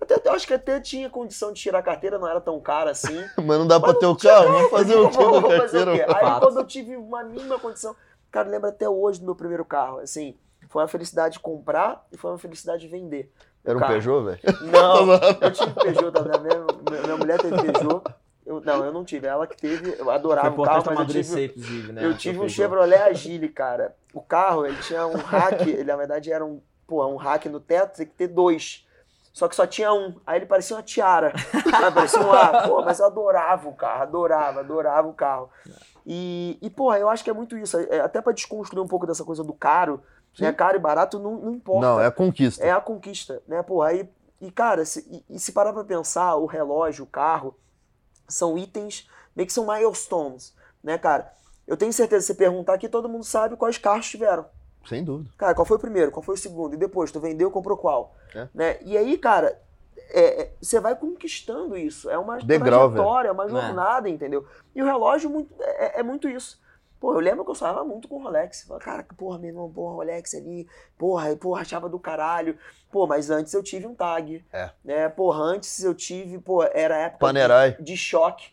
[0.00, 2.90] Até, eu acho que até tinha condição de tirar a carteira, não era tão cara
[2.90, 3.24] assim.
[3.36, 5.56] Mas não dá pra Mas ter o carro, vamos fazer o quê Vou com a
[5.56, 5.92] fazer o carteira?
[6.06, 6.14] quê?
[6.26, 7.96] Aí quando eu tive uma mínima condição,
[8.30, 10.36] cara, lembra até hoje do meu primeiro carro, assim,
[10.68, 13.32] foi uma felicidade comprar e foi uma felicidade vender.
[13.64, 13.92] Era um carro.
[13.94, 14.40] Peugeot, velho?
[14.72, 16.40] Não, eu tive Peugeot também.
[16.42, 18.02] Minha, minha- minha mulher teve Peugeot.
[18.46, 19.26] Eu, não, eu não tive.
[19.26, 19.90] Ela que teve.
[19.98, 22.06] Eu Foi adorava o carro, mas eu amadurecer, tive, inclusive, né?
[22.06, 22.56] eu tive um Peugeot.
[22.56, 23.94] Chevrolet Agile, cara.
[24.14, 25.66] O carro, ele tinha um hack.
[25.66, 26.58] Ele, na verdade, era um,
[26.88, 28.84] pô, um hack no teto, tem que ter dois.
[29.32, 30.16] Só que só tinha um.
[30.26, 31.32] Aí ele parecia uma tiara.
[31.94, 32.66] Parecia um A.
[32.66, 34.02] Pô, mas eu adorava o carro.
[34.02, 35.48] Adorava, adorava o carro.
[36.04, 37.78] E, e porra, eu acho que é muito isso.
[37.78, 40.02] É, até pra desconstruir um pouco dessa coisa do caro.
[40.40, 41.86] Né, caro e barato não, não importa.
[41.86, 42.64] Não, é a conquista.
[42.64, 43.62] É a conquista, né?
[43.62, 44.08] Pô, aí.
[44.40, 47.56] E, cara, se, e, e se parar pra pensar, o relógio, o carro,
[48.28, 51.32] são itens meio que são milestones, né, cara?
[51.66, 54.46] Eu tenho certeza, se você perguntar aqui, todo mundo sabe quais carros tiveram.
[54.88, 55.30] Sem dúvida.
[55.36, 56.10] Cara, qual foi o primeiro?
[56.10, 56.74] Qual foi o segundo?
[56.74, 58.14] E depois, tu vendeu, comprou qual?
[58.34, 58.48] É.
[58.54, 58.78] Né?
[58.82, 59.60] E aí, cara,
[60.10, 62.08] é, é, você vai conquistando isso.
[62.08, 63.48] É uma Degrau, trajetória, é uma É.
[63.48, 64.46] jornada, entendeu?
[64.74, 66.60] E o relógio muito, é, é muito isso.
[67.00, 68.62] Pô, eu lembro que eu sonhava muito com Rolex.
[68.64, 70.66] Falava, cara, porra, meu irmão, porra, Rolex ali,
[70.96, 72.58] porra, porra, achava do caralho.
[72.90, 74.44] Pô, mas antes eu tive um tag.
[74.52, 74.70] É.
[74.84, 75.08] Né?
[75.08, 77.72] Porra, antes eu tive, pô, era época Panerai.
[77.76, 78.50] de, de choque.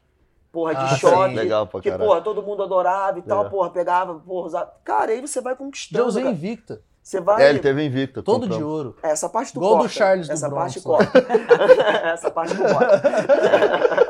[0.56, 0.98] Porra, de Ah,
[1.28, 1.36] sim.
[1.36, 2.10] Legal pra Que, caralho.
[2.10, 3.50] porra, todo mundo adorava e tal, É.
[3.50, 4.74] porra, pegava, porra, usava.
[4.86, 6.06] Cara, aí você vai Já conquistando.
[6.08, 6.34] usei cara.
[6.34, 7.44] Invicta, Você vai.
[7.44, 8.24] É, ele teve invicta.
[8.24, 8.58] todo compramos.
[8.58, 8.96] de ouro.
[9.04, 9.88] Essa parte tu Igual do.
[9.88, 11.14] Charles do Essa Bronx, parte né?
[11.14, 11.28] corta.
[12.10, 13.02] Essa parte tu corta.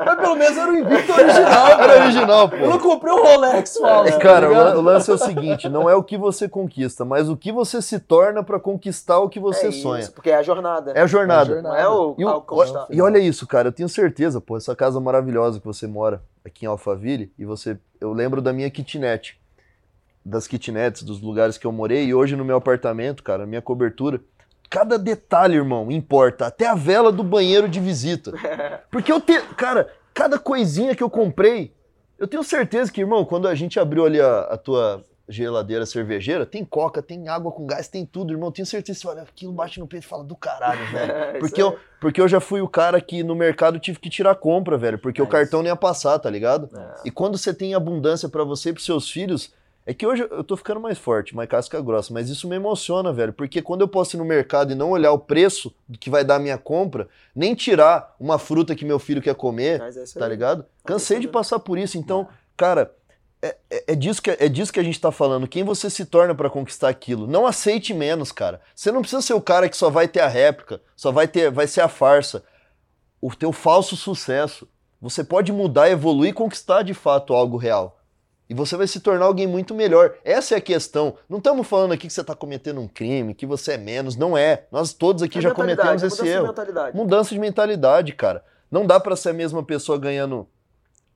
[0.06, 2.56] Mas pelo menos era o Invicta original, Era original, pô.
[2.56, 4.08] Eu não comprei um Rolex, fala.
[4.08, 7.04] É, cara, tá o o lance é o seguinte, não é o que você conquista,
[7.04, 10.00] mas o que você se torna pra conquistar o que você é sonha.
[10.00, 10.92] Isso, porque é a jornada.
[10.92, 11.60] É a jornada.
[11.60, 12.86] Não é o, E, o- o conquistar.
[12.88, 16.64] e olha isso, cara, eu tenho certeza, pô, essa casa maravilhosa que você mora aqui
[16.64, 19.38] em Alphaville, e você, eu lembro da minha kitnet,
[20.26, 24.20] das kitnets, dos lugares que eu morei, e hoje no meu apartamento, cara, minha cobertura,
[24.68, 28.32] cada detalhe, irmão, importa, até a vela do banheiro de visita.
[28.90, 31.72] Porque eu tenho, cara, cada coisinha que eu comprei,
[32.18, 36.46] eu tenho certeza que, irmão, quando a gente abriu ali a, a tua geladeira cervejeira,
[36.46, 38.52] tem coca, tem água com gás, tem tudo, irmão.
[38.52, 41.12] Tenho certeza que você olha aquilo, bate no peito e fala do caralho, velho.
[41.12, 44.08] É, isso Porque eu, porque eu já fui o cara que no mercado tive que
[44.08, 46.68] tirar compra, velho, porque É o cartão não ia passar, tá ligado?
[46.76, 47.08] É.
[47.08, 49.52] E quando você tem abundância pra você e pros seus filhos,
[49.86, 53.12] é que hoje eu tô ficando mais forte, mais casca grossa, mas isso me emociona,
[53.12, 56.10] velho, porque quando eu posso ir no mercado e não olhar o preço do que
[56.10, 60.18] vai dar a minha compra, nem tirar uma fruta que meu filho quer comer, é
[60.18, 60.66] tá ligado?
[60.84, 62.26] Cansei de passar por isso, então,
[62.56, 62.92] cara,
[63.40, 65.46] é, é, é disso que, é disso que a gente tá falando.
[65.46, 67.26] Quem você se torna pra conquistar aquilo.
[67.26, 68.60] Não aceite menos, cara.
[68.74, 71.50] Você não precisa ser o cara que só vai ter a réplica, só vai ter,
[71.50, 72.42] vai ser a farsa.
[73.20, 74.68] O teu falso sucesso.
[75.00, 77.95] Você pode mudar, evoluir e conquistar de fato algo real.
[78.48, 80.14] E você vai se tornar alguém muito melhor.
[80.24, 81.16] Essa é a questão.
[81.28, 84.16] Não estamos falando aqui que você está cometendo um crime, que você é menos.
[84.16, 84.66] Não é.
[84.70, 86.46] Nós todos aqui É já cometemos é esse mudança de erro.
[86.46, 86.96] mentalidade.
[86.96, 88.44] Mudança de mentalidade, cara.
[88.70, 90.46] Não dá pra ser a mesma pessoa ganhando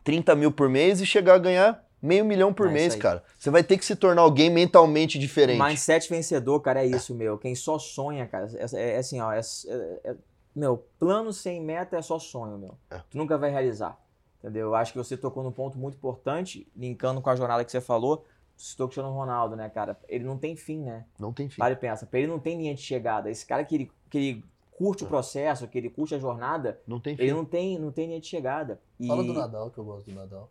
[0.03, 3.23] 30 mil por mês e chegar a ganhar meio milhão por É mês, cara.
[3.39, 5.61] Você vai ter que se tornar alguém mentalmente diferente.
[5.63, 7.37] Mindset vencedor, cara, é isso, meu.
[7.39, 10.15] Quem só sonha, cara, é, é assim, ó, é, é- é-
[10.57, 12.75] meu, plano sem meta é só sonho, meu.
[12.91, 13.01] É.
[13.11, 13.97] Tu nunca vai realizar,
[14.41, 14.69] entendeu?
[14.69, 17.81] Eu acho que você tocou num ponto muito importante, linkando com a jornada que você
[17.81, 18.25] falou,
[18.57, 19.99] citou o Cristiano Ronaldo, né, cara?
[20.09, 21.07] Ele não tem fim, né?
[21.19, 21.59] Não tem fim.
[21.59, 22.05] Para e pensa.
[22.07, 23.31] Pra ele não tem linha de chegada.
[23.31, 26.99] Esse cara que ele, que ele curte o processo, que ele curte a jornada, Não
[26.99, 27.23] tem fim.
[27.23, 28.81] ele não tem, não tem linha de chegada.
[28.99, 30.51] E- Fala do Nadal, que eu gosto do Nadal.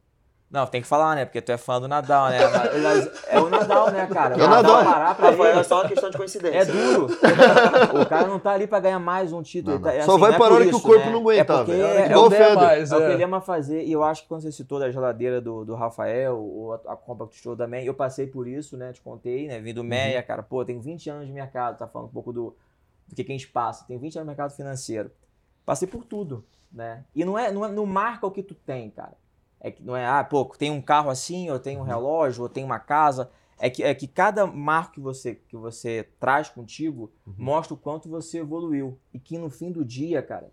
[0.52, 1.26] Não, tem que falar, né?
[1.26, 2.40] Porque tu é fã do Nadal, né?
[3.28, 4.34] É o Nadal, né, cara?
[4.36, 4.84] É o Nadal.
[4.84, 6.58] parar pra é só uma questão de coincidência.
[6.58, 7.06] é duro.
[8.02, 9.76] o cara não tá ali pra ganhar mais um título.
[9.76, 9.98] Não, tá- não.
[10.00, 11.12] é Só assim, vai é parar hora que o corpo né?
[11.12, 11.84] não aguentar, É porque velho.
[11.86, 13.14] é, é o mais, É o que é.
[13.14, 13.84] ele ama fazer.
[13.84, 16.96] E eu acho que quando você citou da geladeira do, do Rafael, ou a, a
[16.96, 18.92] Compact Show também, eu passei por isso, né?
[18.92, 19.60] Te contei, né?
[19.60, 20.42] Vim do Meia, cara.
[20.42, 22.56] Pô, tenho 20 anos de mercado, tá falando um pouco do,
[23.08, 23.86] do que, que a gente passa.
[23.88, 25.12] Tenho 20 anos no mercado financeiro.
[25.64, 27.04] Passei por tudo, né?
[27.16, 29.14] E não é, não, é, não marca o que tu tem, cara.
[29.60, 32.50] É que não é, ah, pô, tem um carro assim, ou tem um relógio, ou
[32.50, 33.30] tem uma casa.
[33.60, 38.10] É que, é que cada marco que você, que você traz contigo mostra o quanto
[38.10, 38.98] você evoluiu.
[39.14, 40.50] E que no fim do dia, cara,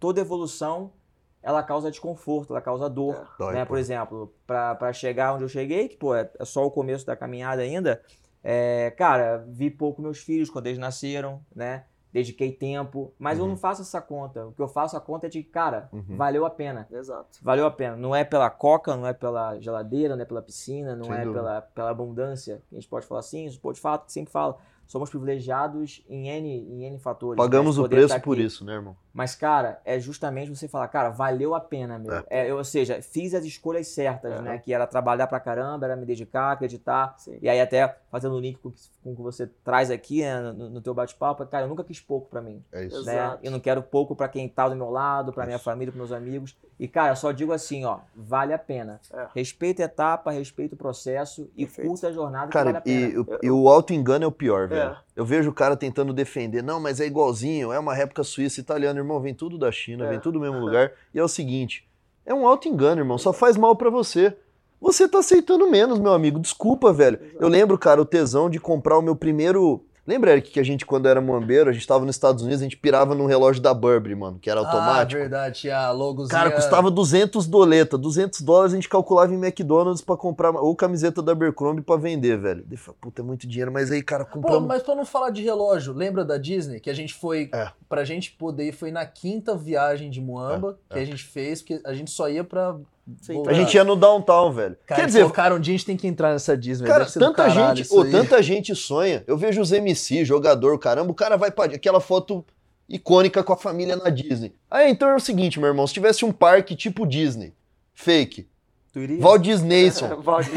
[0.00, 0.92] toda evolução
[1.40, 3.32] ela causa desconforto, ela causa dor.
[3.38, 3.64] Dói, né?
[3.64, 3.68] pô.
[3.68, 7.14] Por exemplo, para chegar onde eu cheguei, que pô, é, é só o começo da
[7.14, 8.02] caminhada ainda,
[8.42, 11.84] é, cara, vi pouco meus filhos quando eles nasceram, né?
[12.16, 13.50] Dediquei tempo, mas eu Uhum.
[13.50, 14.46] não faço essa conta.
[14.46, 16.16] O que eu faço a conta é de, cara, Uhum.
[16.16, 16.88] valeu a pena.
[16.90, 17.38] Exato.
[17.42, 17.94] Valeu a pena.
[17.94, 21.24] Não é pela coca, não é pela geladeira, não é pela piscina, não Sem é
[21.24, 21.40] dúvida.
[21.42, 22.62] pela, pela abundância.
[22.72, 24.56] A gente pode falar assim, isso pode falar, sempre fala.
[24.86, 27.36] Somos privilegiados em N, em N fatores.
[27.36, 28.96] Pagamos né, o preço tá por isso, né, irmão?
[29.12, 32.22] Mas, cara, é justamente você falar, cara, valeu a pena, meu.
[32.28, 34.42] É, eu- ou seja, fiz as escolhas certas, É.
[34.42, 34.58] né?
[34.58, 37.14] Que era trabalhar pra caramba, era me dedicar, acreditar.
[37.18, 37.38] Sim.
[37.40, 40.20] E aí até fazendo o link com, o que- com o que você traz aqui
[40.22, 42.62] né, no, no teu bate-papo, cara, eu nunca quis pouco pra mim.
[42.72, 42.98] É isso.
[42.98, 43.34] Exato.
[43.34, 43.40] Né?
[43.42, 45.64] Eu não quero pouco pra quem tá do meu lado, pra minha Isso.
[45.64, 46.56] família, pros meus amigos.
[46.78, 49.00] E, cara, eu só digo assim, ó, vale a pena.
[49.12, 49.26] É.
[49.34, 51.88] Respeita a etapa, respeita o processo e Perfeito.
[51.88, 53.08] curta a jornada que Cara, vale a pena.
[53.08, 54.90] e, o- e o auto-engano é o pior, velho.
[54.90, 54.96] É.
[55.16, 56.62] Eu vejo o cara tentando defender.
[56.62, 59.18] Não, mas é igualzinho, é uma réplica suíça, italiana, irmão.
[59.20, 60.10] Vem tudo da China, É.
[60.10, 60.92] vem tudo do mesmo lugar.
[61.14, 61.88] E é o seguinte:
[62.26, 63.16] é um auto-engano, irmão.
[63.16, 64.36] Só faz mal pra você.
[64.78, 66.38] Você tá aceitando menos, meu amigo.
[66.38, 67.18] Desculpa, velho.
[67.40, 69.82] Eu lembro, cara, o tesão de comprar o meu primeiro.
[70.06, 72.64] Lembra, Eric, que a gente, quando era moambeiro, a gente tava nos Estados Unidos, a
[72.64, 75.20] gente pirava num relógio da Burberry, mano, que era Ah, automático.
[75.20, 76.38] verdade, tinha logozinha.
[76.38, 81.20] Cara, custava 200 doleta, 200 dólares a gente calculava em McDonald's pra comprar, ou camiseta
[81.20, 82.64] da Abercrombie pra vender, velho.
[82.70, 84.68] Eu falei, Puta, é muito dinheiro, mas aí, cara, Pô, compramos...
[84.68, 86.78] mas pra não falar de relógio, lembra da Disney?
[86.80, 87.50] Que a gente foi.
[87.52, 87.68] É.
[87.88, 91.02] Pra gente poder ir, foi na quinta viagem de Moamba É, que é.
[91.02, 92.76] a gente fez, porque a gente só ia pra.
[93.20, 93.42] Sim.
[93.46, 94.76] A gente ia no downtown, velho.
[94.84, 96.88] Cara, Quer dizer, cara, um dia a gente tem que entrar nessa Disney.
[96.88, 98.10] cara, tanta gente, aí.
[98.10, 99.22] tanta gente sonha.
[99.26, 102.44] Eu vejo os MC, jogador, caramba, o cara vai pra aquela foto
[102.88, 104.54] icônica com a família na Disney.
[104.70, 107.54] Aí, então é o seguinte, meu irmão, se tivesse um parque tipo Disney,
[107.94, 108.48] fake,
[108.96, 109.22] Tu iria?
[109.22, 110.52] Walt Disneyson, Valdir.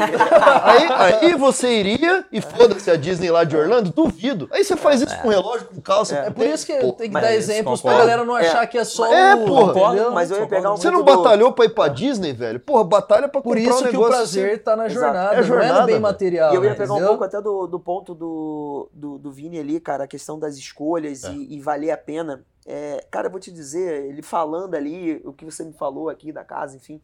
[0.64, 0.88] Aí,
[1.30, 3.92] aí você iria e foda-se a Disney lá de Orlando?
[3.92, 4.48] Duvido.
[4.50, 6.16] Aí você faz isso com relógio, com calça.
[6.16, 8.66] É com por isso que Pô, tem que dar eles exemplos pra galera não achar
[8.66, 9.44] que é só É, o.
[9.44, 9.88] porra.
[9.88, 10.10] entendeu?
[10.12, 12.58] Mas eu ia pegar um Você não batalhou pra ir pra Disney, velho?
[12.60, 15.34] Porra, batalha pra Por comprar isso um que o negócio prazer tá na jornada, É
[15.34, 16.00] não é jornada, bem velho.
[16.00, 16.52] material.
[16.54, 19.78] E eu ia pegar um pouco até do, do ponto do, do, do Vini ali,
[19.80, 21.30] cara, a questão das escolhas É.
[21.30, 22.42] e, e valer a pena.
[22.66, 26.32] É, cara, eu vou te dizer, ele falando ali, o que você me falou aqui
[26.32, 27.02] da casa, enfim.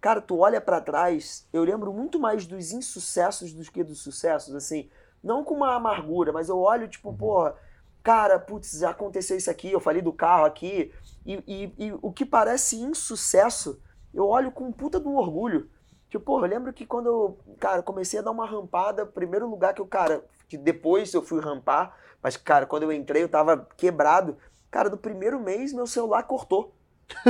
[0.00, 4.54] Cara, tu olha pra trás, eu lembro muito mais dos insucessos do que dos sucessos,
[4.54, 4.88] assim.
[5.22, 7.16] Não com uma amargura, mas eu olho, tipo, Uhum.
[7.16, 7.56] porra,
[8.02, 10.92] cara, putz, aconteceu isso aqui, eu falei do carro aqui.
[11.24, 13.80] E, e, e o que parece insucesso,
[14.14, 15.68] eu olho com puta de um orgulho.
[16.08, 19.74] Tipo, porra, eu lembro que quando eu, cara, comecei a dar uma rampada, primeiro lugar
[19.74, 23.66] que eu, cara, que depois eu fui rampar, mas, cara, quando eu entrei eu tava
[23.76, 24.36] quebrado.
[24.70, 26.72] Cara, no primeiro mês meu celular cortou.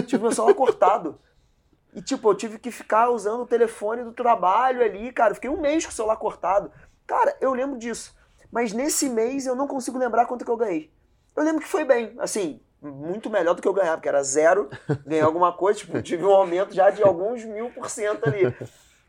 [0.06, 1.18] Tive meu celular cortado.
[1.96, 5.30] E, tipo, eu tive que ficar usando o telefone do trabalho ali, cara.
[5.30, 6.70] Eu Fiquei um mês com o celular cortado.
[7.06, 8.14] Cara, eu lembro disso.
[8.52, 10.92] Mas nesse mês eu não consigo lembrar quanto que eu ganhei.
[11.34, 14.68] Eu lembro que foi bem, assim, muito melhor do que eu ganhava, porque era zero,
[15.06, 18.54] ganhei alguma coisa, tipo, tive um aumento já de alguns mil por cento ali.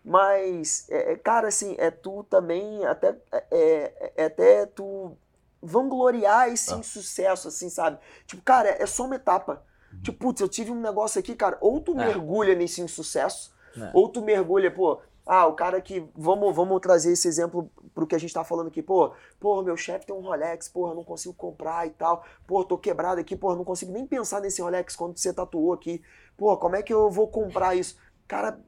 [0.04, 5.18] Mas, é, é, cara, assim, é tu também, até, é, é- é até tu
[5.62, 6.78] vangloriar esse Ah.
[6.78, 7.98] insucesso, assim, sabe?
[8.26, 9.62] Tipo, cara, é só uma etapa.
[10.04, 12.06] Tipo, putz, eu tive um negócio aqui, cara, ou tu É.
[12.06, 13.90] mergulha nesse insucesso, É.
[13.94, 16.08] ou tu mergulha, pô, ah, o cara que.
[16.16, 19.76] Vamos, vamos trazer esse exemplo pro que a gente tá falando aqui, pô, porra, meu
[19.76, 23.56] chefe tem um Rolex, porra, não consigo comprar e tal, pô, tô quebrado aqui, porra,
[23.56, 26.02] não consigo nem pensar nesse Rolex quando você tatuou aqui,
[26.38, 27.98] pô, como é que eu vou comprar isso?
[28.28, 28.60] Cara,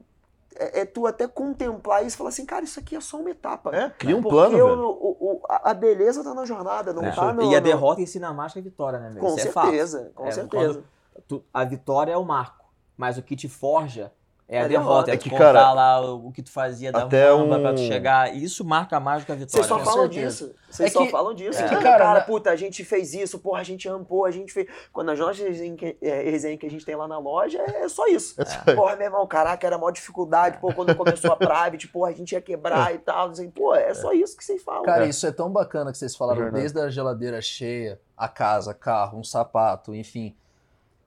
[0.56, 3.30] é, é tu até contemplar isso e falar assim, cara, isso aqui é só uma
[3.30, 3.74] etapa.
[3.74, 4.80] É, cria um Porque plano, velho.
[4.88, 7.12] o- o- a beleza tá na jornada, não É.
[7.14, 7.42] tá no.
[7.44, 9.20] e a derrota ensina mais que a vitória, né, velho?
[9.20, 9.66] Com Isso é fato.
[9.68, 10.82] certeza, com É, certeza.
[11.28, 12.64] Tu- a vitória é o marco,
[12.96, 14.12] mas o que te forja
[14.52, 15.10] É a É derrota, derrota.
[15.12, 17.60] é, É tu que, contar cara, lá o, o que tu fazia da até mamba
[17.60, 18.34] pra tu um- chegar.
[18.34, 19.52] Isso marca mais do que a vitória.
[19.62, 20.46] Vocês só falam certeza.
[20.46, 20.54] disso.
[20.68, 21.60] Vocês É só que- falam disso.
[21.60, 24.24] é Tipo, que, cara, cara, na- puta, a gente fez isso, porra, a gente rampou,
[24.24, 24.66] a gente fez.
[24.92, 27.88] Quando as nossas resenhas que, é, resenha que a gente tem lá na loja, é
[27.88, 28.34] só isso.
[28.74, 32.32] Porra, meu irmão, caraca, era maior dificuldade, pô, quando começou a Private, porra, a gente
[32.32, 33.28] ia quebrar e tal.
[33.28, 34.82] Assim, pô, é só isso que vocês falam.
[34.82, 35.08] Cara, É.
[35.08, 39.22] isso é tão bacana que vocês falaram, desde a geladeira cheia, a casa, carro, um
[39.22, 40.34] sapato, enfim.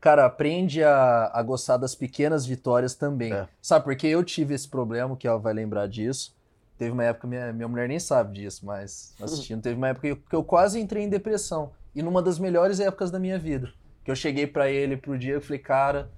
[0.03, 3.31] Cara, aprende a, a gostar das pequenas vitórias também.
[3.31, 3.47] É.
[3.61, 6.35] Sabe, porque eu tive esse problema, que ela vai lembrar disso.
[6.77, 10.35] Teve uma época, minha, minha mulher nem sabe disso, mas assistindo, teve uma época que
[10.35, 11.71] eu, quase entrei em depressão.
[11.95, 13.71] E numa das melhores épocas da minha vida.
[14.03, 16.11] Que eu cheguei pra ele pro dia e falei, cara,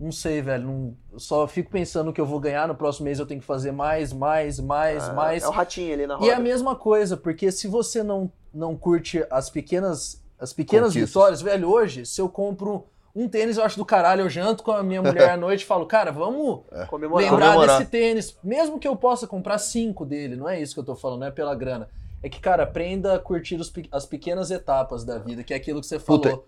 [0.00, 3.26] não sei, velho, não, só fico pensando que eu vou ganhar no próximo mês, eu
[3.26, 5.42] tenho que fazer mais, mais, mais, Ah, mais.
[5.42, 6.26] É o ratinho ali na roda.
[6.26, 10.94] E é a mesma coisa, porque se você não, não curte as pequenas, as pequenas
[10.94, 11.10] Conquistas.
[11.10, 14.72] vitórias, velho, hoje, se eu compro um tênis, eu acho do caralho, eu janto com
[14.72, 17.30] a minha mulher à noite e falo, cara, vamos Comemorar.
[17.30, 17.78] lembrar Comemorar.
[17.78, 20.94] desse tênis, mesmo que eu possa comprar cinco dele, não é isso que eu tô
[20.96, 21.88] falando, não é pela grana.
[22.22, 25.80] É que, cara, aprenda a curtir os as pequenas etapas da vida, que é aquilo
[25.80, 26.20] que você falou.
[26.22, 26.40] Puta,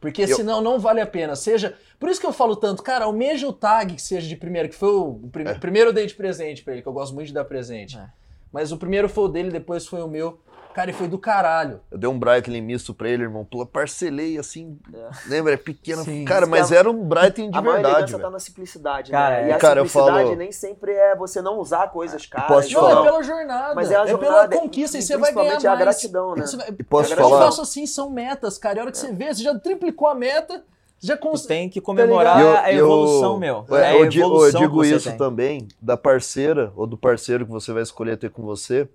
[0.00, 1.36] Porque eu- senão não vale a pena.
[1.36, 1.76] Seja.
[1.98, 4.74] Por isso que eu falo tanto, cara, almeja o tag que seja de primeiro, que
[4.74, 5.54] foi o, o prime- É.
[5.54, 7.96] primeiro eu dei de presente pra ele, que eu gosto muito de dar presente.
[7.96, 8.06] É.
[8.52, 10.40] Mas o primeiro foi o dele, depois foi o meu.
[10.74, 11.80] Cara, e foi do caralho.
[11.90, 13.44] Eu dei um Breitling misto pra ele, irmão.
[13.44, 14.78] Pula, parcelei assim.
[15.26, 15.52] Lembra?
[15.52, 16.02] É pequena.
[16.02, 16.24] Sim.
[16.24, 19.48] Cara, mas era um Breitling de a verdade, elegância tá na simplicidade, Cara, né?
[19.48, 19.54] E é.
[19.54, 22.48] a Cara, eu simplicidade falo- nem sempre é você não usar coisas caras.
[22.48, 23.00] posso te Não, falar?
[23.00, 23.74] é pela jornada.
[23.74, 24.96] Mas é a pela jornada, conquista.
[24.96, 25.84] E e você vai ganhar principalmente é a mais.
[25.84, 26.46] gratidão, né?
[26.46, 27.38] Você vai- E posso eu falar?
[27.46, 28.76] faço assim, são metas, cara.
[28.76, 30.64] E a hora que você vê, você já triplicou a meta,
[30.98, 31.48] você já consegue.
[31.48, 33.66] tem que comemorar E eu- a e eu- evolução, meu.
[33.70, 35.18] É, É a eu, digo, eu evolução digo que você isso tem.
[35.18, 38.88] também da parceira ou do parceiro que você vai escolher ter com você.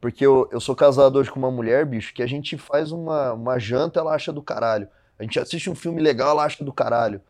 [0.00, 3.32] Porque eu, eu sou casado hoje com uma mulher, bicho, que a gente faz uma,
[3.32, 4.88] uma janta, ela acha do caralho.
[5.18, 7.20] A gente assiste um filme legal, ela acha do caralho.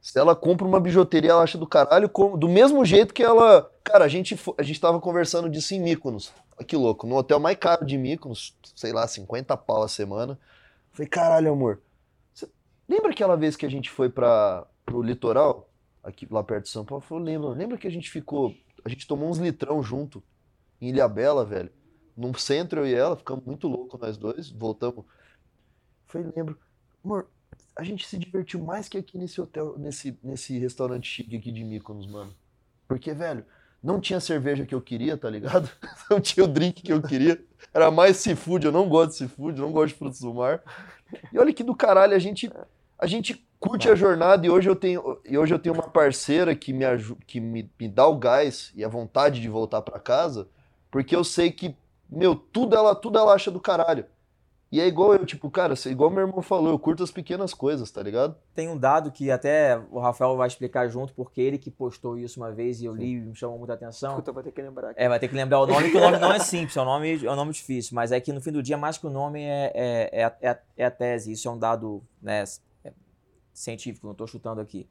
[0.00, 3.70] Se ela compra uma bijuteria, ela acha do caralho, como- do mesmo jeito que ela.
[3.82, 5.82] Cara, a gente, a gente tava conversando disso em.
[5.82, 7.06] Olha que louco.
[7.06, 10.38] No hotel mais caro de Mykonos, sei lá, 50 pau a semana.
[10.92, 11.80] Falei, caralho, amor.
[12.32, 12.48] Você
[12.88, 15.68] lembra aquela vez que a gente foi para pro litoral?
[16.02, 17.02] Aqui lá perto de São Paulo?
[17.02, 17.50] Falei, lembra.
[17.50, 18.54] Lembra que a gente ficou.
[18.84, 20.22] A gente tomou uns litrão junto
[20.80, 21.70] em Ilhabela, velho.
[22.16, 25.04] Num centro, eu e ela, ficamos muito loucos nós dois, voltamos.
[26.06, 26.58] Falei, lembro.
[27.04, 27.28] Amor,
[27.76, 31.62] a gente se divertiu mais que aqui nesse hotel, nesse, nesse restaurante chique aqui de
[31.62, 32.34] Mykonos, mano.
[32.88, 33.44] Porque, velho,
[33.82, 35.70] não tinha cerveja que eu queria, tá ligado?
[36.10, 37.40] Não tinha o drink que eu queria.
[37.72, 40.62] Era mais seafood, eu não gosto de seafood, não gosto de frutos do mar.
[41.32, 42.50] E olha que do caralho, a gente,
[42.98, 46.54] a gente curte a jornada e hoje eu tenho, e hoje eu tenho uma parceira
[46.54, 46.84] que me,
[47.26, 50.48] que me, me dá o gás e a vontade de voltar pra casa,
[50.90, 51.76] porque eu sei que,
[52.08, 54.04] meu, tudo ela, tudo ela acha do caralho.
[54.70, 57.88] E é igual eu, tipo, cara, igual meu irmão falou, eu curto as pequenas coisas,
[57.90, 58.36] tá ligado?
[58.52, 62.40] Tem um dado que até o Rafael vai explicar junto, porque ele que postou isso
[62.40, 64.16] uma vez e eu li e me chamou muita atenção.
[64.16, 65.00] Puta, vou ter que lembrar aqui.
[65.00, 66.84] É, vai ter que lembrar o nome, que o nome não é simples, é um
[66.84, 69.10] nome, é um nome difícil, mas é que no fim do dia, mais que o
[69.10, 71.30] nome, é, é, é, a- é a, é a tese.
[71.30, 72.42] Isso é um dado né,
[72.84, 72.92] é
[73.54, 74.88] científico, não estou chutando aqui.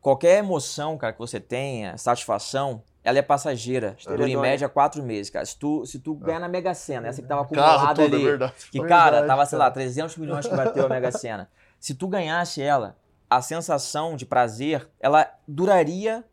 [0.00, 3.96] Qualquer emoção, cara, que você tenha, satisfação, ela é passageira.
[4.04, 5.44] Dura em média quatro meses, cara.
[5.44, 8.24] Se tu, se tu ganhar na Mega Sena, essa que tava acumulada todo, é ali,
[8.24, 8.54] verdade.
[8.72, 9.74] que, Verdade, cara, tava, sei lá, cara.
[9.74, 11.50] 300 milhões que bateu a Mega Sena.
[11.78, 12.96] Se tu ganhasse ela,
[13.28, 16.24] a sensação de prazer, ela duraria,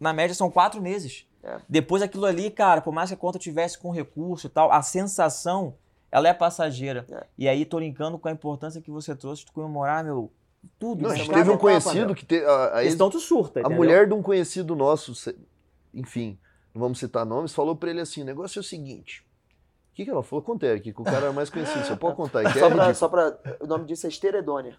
[0.00, 1.26] na média, são quatro meses.
[1.42, 1.58] É.
[1.68, 4.80] Depois aquilo ali, cara, por mais que a conta tivesse com recurso e tal, a
[4.80, 5.74] sensação,
[6.10, 7.04] ela é passageira.
[7.12, 7.26] É.
[7.36, 10.32] E aí, tô linkando com a importância que você trouxe de comemorar, meu,
[10.78, 11.02] tudo.
[11.02, 12.14] Não, a isso gente é teve um etapa, conhecido meu.
[12.14, 13.76] que te, a, a, ex- tu surta, a entendeu?
[13.76, 15.12] mulher de um conhecido nosso,
[15.94, 16.38] enfim,
[16.74, 19.26] não vamos citar nomes, falou pra ele assim: o negócio é o seguinte.
[19.92, 20.44] O que, que ela falou?
[20.44, 21.84] Conta, Eric, que o cara é o mais conhecido.
[21.84, 22.42] Você pode contar?
[22.42, 22.94] Que é Só pra, ridículo.
[22.94, 23.36] só pra.
[23.60, 24.76] O nome disso é esteredônia.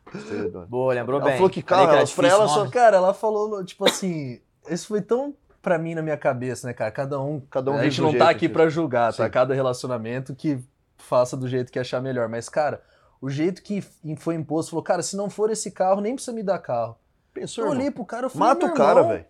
[0.69, 1.35] Boa, lembrou Ela bem.
[1.37, 2.69] falou que carro, era ela- pra ela só-.
[2.69, 4.39] Cara, ela falou, tipo assim,
[4.69, 6.89] isso foi tão pra mim na minha cabeça, né, cara?
[6.91, 7.41] Cada um.
[7.49, 9.25] Cada um a gente não jeito tá aqui que- pra julgar, tá?
[9.25, 9.29] Sim.
[9.31, 10.57] Cada relacionamento que
[10.97, 12.29] faça do jeito que achar melhor.
[12.29, 12.81] Mas, cara,
[13.19, 13.81] o jeito que
[14.17, 16.95] foi imposto, falou, cara, se não for esse carro, nem precisa me dar carro.
[17.33, 17.77] Pensou, Eu irmão?
[17.81, 19.25] olhei pro cara e falei, Mata o cara, velho.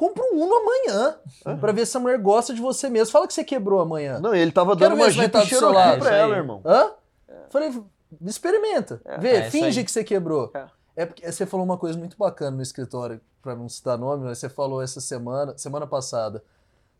[0.00, 1.16] Compra um Uno amanhã,
[1.60, 3.12] pra ver se a mulher gosta de você mesmo.
[3.12, 4.18] Fala que você quebrou amanhã.
[4.18, 6.62] Não, ele tava Quero dando uma Cherokee lado, pra ela, irmão.
[6.64, 6.92] Hã?
[7.50, 7.70] Falei,
[8.22, 9.02] experimenta.
[9.18, 10.50] Vê, É, finge que você quebrou.
[10.54, 10.64] É.
[10.96, 14.38] É porque você falou uma coisa muito bacana no escritório, pra não citar nome, mas
[14.38, 16.42] você falou essa semana, semana passada.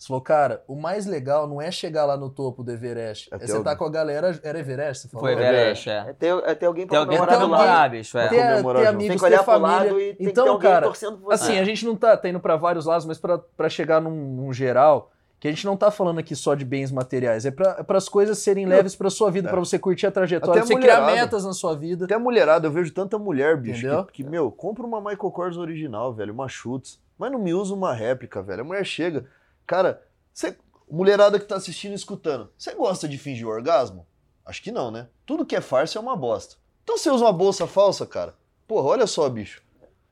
[0.00, 3.28] Você falou, cara, o mais legal não é chegar lá no topo do Everest.
[3.30, 4.40] É Até você o- tá com a galera.
[4.42, 5.26] Era Everest, você falou?
[5.26, 6.06] Foi Everest, é.
[6.08, 7.60] É ter, é ter alguém pra Tem alguém pra Tem comemorar do alguém- lado.
[7.68, 8.28] comemorar, bicho, é.
[8.28, 8.96] Ter, comemorar ter junto.
[8.96, 9.68] amigos, ter família.
[9.76, 11.44] lado e tem que ter então, alguém cara, torcendo por você.
[11.44, 14.10] Assim, a gente não tá, tá indo pra vários lados, mas pra pra chegar num,
[14.10, 17.84] num geral, que a gente não tá falando aqui só de bens materiais, é para
[17.90, 19.50] as coisas serem leves pra sua vida, É.
[19.50, 22.06] pra você curtir a trajetória, Até pra você criar metas na sua vida.
[22.06, 24.04] Até a mulherada, eu vejo tanta mulher, bicho, Entendeu?
[24.06, 26.98] que, que, meu, compra uma Michael Kors original, velho, uma Schutz.
[27.18, 28.62] Mas não me usa uma réplica, velho.
[28.62, 29.26] A mulher chega.
[29.70, 30.02] Cara,
[30.34, 30.56] você.
[30.90, 34.04] Mulherada que tá assistindo e escutando, você gosta de fingir orgasmo?
[34.44, 35.06] Acho que não, né?
[35.24, 36.56] Tudo que é farsa é uma bosta.
[36.82, 38.34] Então você usa uma bolsa falsa, cara?
[38.66, 39.62] Porra, olha só, bicho.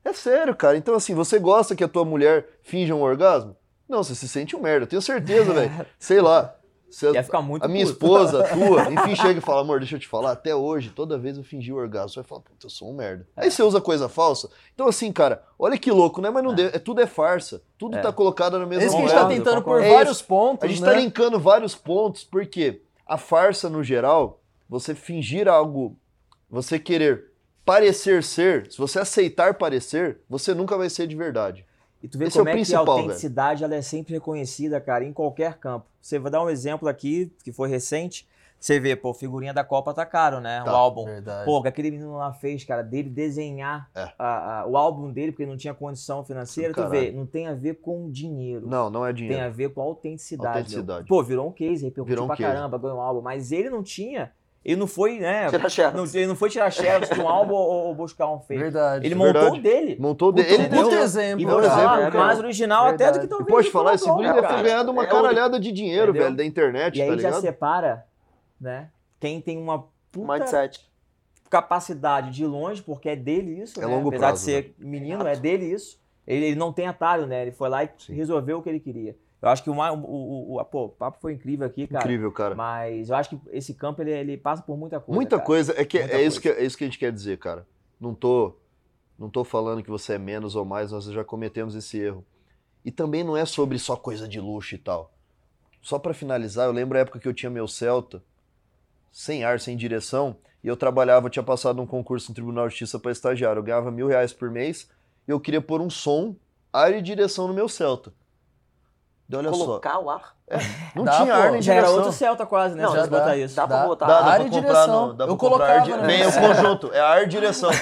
[0.04, 0.76] É sério, cara.
[0.76, 3.56] Então, assim, você gosta que a tua mulher finja um orgasmo?
[3.88, 4.84] Não, você se sente um merda.
[4.84, 5.86] Eu tenho certeza, velho.
[5.98, 6.54] Sei lá.
[6.90, 7.92] Se Ia ficar muito a minha puto.
[7.94, 11.18] esposa, a tua, enfim, chega e fala, amor, deixa eu te falar, até hoje, toda
[11.18, 12.08] vez eu fingi o orgasmo.
[12.10, 13.26] Você vai falar, puta, eu sou um merda.
[13.36, 13.44] É.
[13.44, 14.48] Aí você usa coisa falsa.
[14.74, 16.30] Então, assim, cara, olha que louco, né?
[16.30, 17.62] Mas não deu, é, tudo é farsa.
[17.76, 18.00] Tudo É.
[18.00, 20.64] tá colocado na É mesma isso que a gente tá tentando por É vários pontos,
[20.64, 20.90] A gente né?
[20.90, 25.96] tá linkando vários pontos, porque a farsa, no geral, você fingir algo,
[26.50, 27.26] você querer
[27.64, 31.66] parecer ser, se você aceitar parecer, você nunca vai ser de verdade.
[32.02, 35.04] E tu vê Esse é como é, que a autenticidade ela é sempre reconhecida, cara,
[35.04, 35.86] em qualquer campo.
[36.00, 38.26] Você vai dar um exemplo aqui, que foi recente.
[38.60, 40.62] Você vê, pô, figurinha da Copa tá caro, né?
[40.64, 40.72] Tá.
[40.72, 41.04] o álbum.
[41.04, 41.44] Verdade.
[41.44, 44.10] Pô, que aquele menino lá fez, cara, dele desenhar É.
[44.18, 47.54] a- a- o álbum dele, porque não tinha condição financeira, tu vê, não tem a
[47.54, 48.66] ver com dinheiro.
[48.66, 49.44] Não, não é Tem dinheiro.
[49.44, 50.58] a ver com autenticidade.
[50.58, 50.98] Autenticidade.
[51.00, 51.06] meu.
[51.08, 52.52] Pô, virou um case, repercutiu Virou um pra case.
[52.52, 53.20] caramba, ganhou um álbum.
[53.20, 54.32] Mas ele não tinha.
[54.68, 55.48] Ele não foi, né?
[55.48, 55.96] Tira xerox.
[55.96, 58.60] não, ele não foi tirar xerox de um álbum ou, ou buscar um fake.
[58.60, 59.06] Verdade.
[59.06, 59.44] Ele Verdade.
[59.46, 59.96] montou o dele.
[59.98, 60.42] Montou de...
[60.42, 63.18] Puta, ele um deu- exemplo, E Deu um exemplo, mais original até do Verdade.
[63.20, 63.48] que E talvez.
[63.48, 66.22] pode o falar, esse Ronaldo, guri deve ter ganhado uma É caralhada de dinheiro, Entendeu?
[66.24, 67.40] velho, da internet, E aí tá já ligado?
[67.40, 68.06] separa,
[68.60, 68.90] né?
[69.18, 70.86] Quem tem uma puta Mindset.
[71.48, 73.94] capacidade de ir longe, porque é dele isso, É né?
[73.94, 75.98] longo Apesar prazo, de ser menino, é dele isso.
[76.26, 77.40] Ele, ele não tem atalho, né?
[77.42, 78.12] Ele foi lá e Sim.
[78.14, 79.16] resolveu o que ele queria.
[79.40, 82.04] Eu acho que o, o, o, o- pô, papo foi incrível aqui, cara.
[82.04, 82.54] Incrível, cara.
[82.54, 85.14] Mas eu acho que esse campo ele, ele passa por muita coisa.
[85.16, 85.46] Muita cara.
[85.46, 86.62] coisa, é que Muita é isso que coisa.
[86.62, 87.66] é isso que a gente quer dizer, cara.
[88.00, 88.56] Não tô
[89.18, 92.24] não tô falando que você é menos ou mais, nós já cometemos esse erro.
[92.84, 95.12] E também não é sobre só coisa de luxo e tal.
[95.82, 98.22] Só pra finalizar, eu lembro a época que eu tinha meu Celta,
[99.10, 102.70] sem ar, sem direção, e eu trabalhava, eu tinha passado um concurso no Tribunal de
[102.74, 103.58] Justiça para estagiário.
[103.58, 104.88] Eu ganhava mil reais por mês
[105.26, 106.36] e eu queria pôr um som,
[106.72, 108.12] ar e direção no meu Celta.
[109.30, 110.20] E olha Colocar o ar.
[110.50, 110.58] só,
[110.96, 111.40] não Dá, tinha pô.
[111.42, 111.98] ar nem Já era direção.
[111.98, 112.82] outro Celta quase, né?
[112.82, 113.36] Não, se já botar dá.
[113.36, 113.54] isso.
[113.54, 114.06] Dá pra botar.
[114.06, 115.06] Dá, dá Ar e direção.
[115.08, 116.06] no, dá Eu ar colocava, di- né?
[116.06, 117.70] Vem o conjunto, é ar e direção.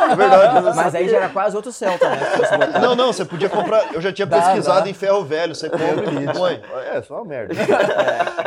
[0.00, 0.62] É verdade.
[0.74, 2.18] Mas aí já era quase outro Celta, né?
[2.80, 3.92] Não, não, você podia comprar.
[3.92, 4.88] Eu já tinha Dá, pesquisado dá.
[4.88, 5.54] em ferro velho.
[5.54, 6.62] Você compra e põe.
[6.90, 7.52] É, só uma merda.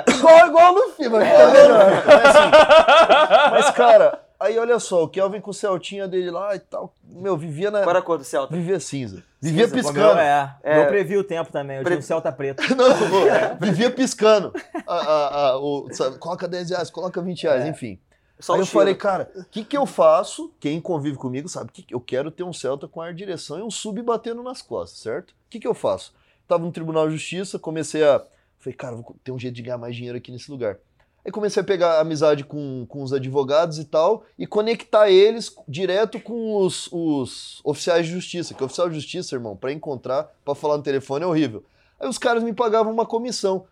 [0.07, 2.03] Igual, igual no filme, aqui tá.
[2.07, 6.59] Mas, assim, mas, cara, aí olha só, o Kelvin com o Celtinha dele lá e
[6.59, 6.93] tal.
[7.03, 7.79] Meu, vivia na.
[7.79, 8.55] Qual era a cor do Celta?
[8.55, 9.23] Vivia cinza.
[9.41, 10.19] Vivia Cinza, piscando.
[10.19, 10.81] é, É.
[10.83, 12.61] eu previ o tempo também, eu tinha um Pre- Celta preto.
[12.75, 13.25] Não, pô,
[13.65, 14.53] vivia piscando.
[14.87, 17.99] A, a, a, o, sabe, coloca 10 reais, coloca 20 reais, enfim.
[18.39, 18.79] Só aí o eu cheiro.
[18.79, 20.53] falei, cara, o que, que eu faço?
[20.59, 23.71] Quem convive comigo sabe que eu quero ter um Celta com ar direção e um
[23.71, 25.31] sub batendo nas costas, certo?
[25.31, 26.13] O que, que eu faço?
[26.47, 28.21] Tava no Tribunal de Justiça, comecei a.
[28.59, 30.77] Falei, cara, vou ter um jeito de ganhar mais dinheiro aqui nesse lugar.
[31.25, 36.19] Aí comecei a pegar amizade com, com os advogados e tal, e conectar eles direto
[36.19, 38.53] com os, os oficiais de justiça.
[38.53, 41.63] Que oficial de justiça, irmão, pra encontrar, pra falar no telefone é horrível.
[41.99, 43.65] Aí os caras me pagavam uma comissão.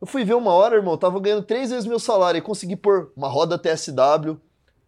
[0.00, 3.12] Eu fui ver uma hora, irmão, tava ganhando três vezes meu salário e consegui pôr
[3.16, 4.36] uma roda TSW,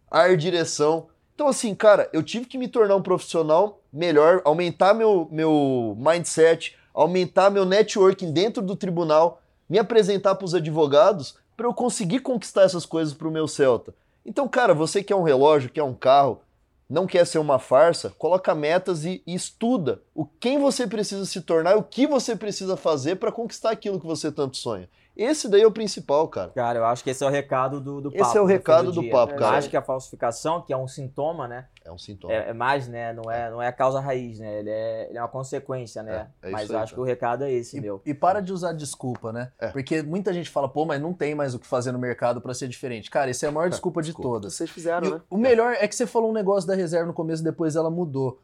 [0.08, 1.08] ar direção.
[1.34, 6.76] Então, assim, cara, eu tive que me tornar um profissional melhor, aumentar meu, meu mindset,
[6.92, 12.62] aumentar meu networking dentro do tribunal, me apresentar para os advogados para eu conseguir conquistar
[12.62, 13.94] essas coisas para o meu Celta.
[14.24, 16.40] Então, cara, você quer um relógio, quer um carro,
[16.88, 21.40] não quer ser uma farsa, coloca metas e, e estuda o quem você precisa se
[21.40, 24.88] tornar, o que você precisa fazer para conquistar aquilo que você tanto sonha.
[25.16, 26.50] Esse daí é o principal, cara.
[26.50, 28.38] Cara, eu acho que esse é o recado do, do Esse papo.
[28.38, 29.10] é o fim recado do dia.
[29.12, 29.56] papo, Eu cara.
[29.58, 31.66] acho que a falsificação, que é um sintoma, né?
[31.84, 32.32] É um sintoma.
[32.34, 33.12] É, é mais, né?
[33.12, 34.58] Não é, não é a causa raiz, né?
[34.58, 36.28] Ele é, ele é uma consequência, né?
[36.42, 36.96] É, é Mas isso eu aí, acho cara.
[36.96, 38.02] que o recado é esse, E, meu.
[38.04, 39.52] e para de usar desculpa, né?
[39.60, 39.68] É.
[39.68, 42.52] Porque muita gente fala, pô, mas não tem mais o que fazer no mercado pra
[42.52, 43.08] ser diferente.
[43.10, 44.28] Cara, essa é a maior desculpa de Desculpa.
[44.30, 44.54] todas.
[44.54, 45.20] Vocês fizeram, E né?
[45.30, 48.40] o melhor é que você falou um negócio da reserva no começo, depois ela mudou.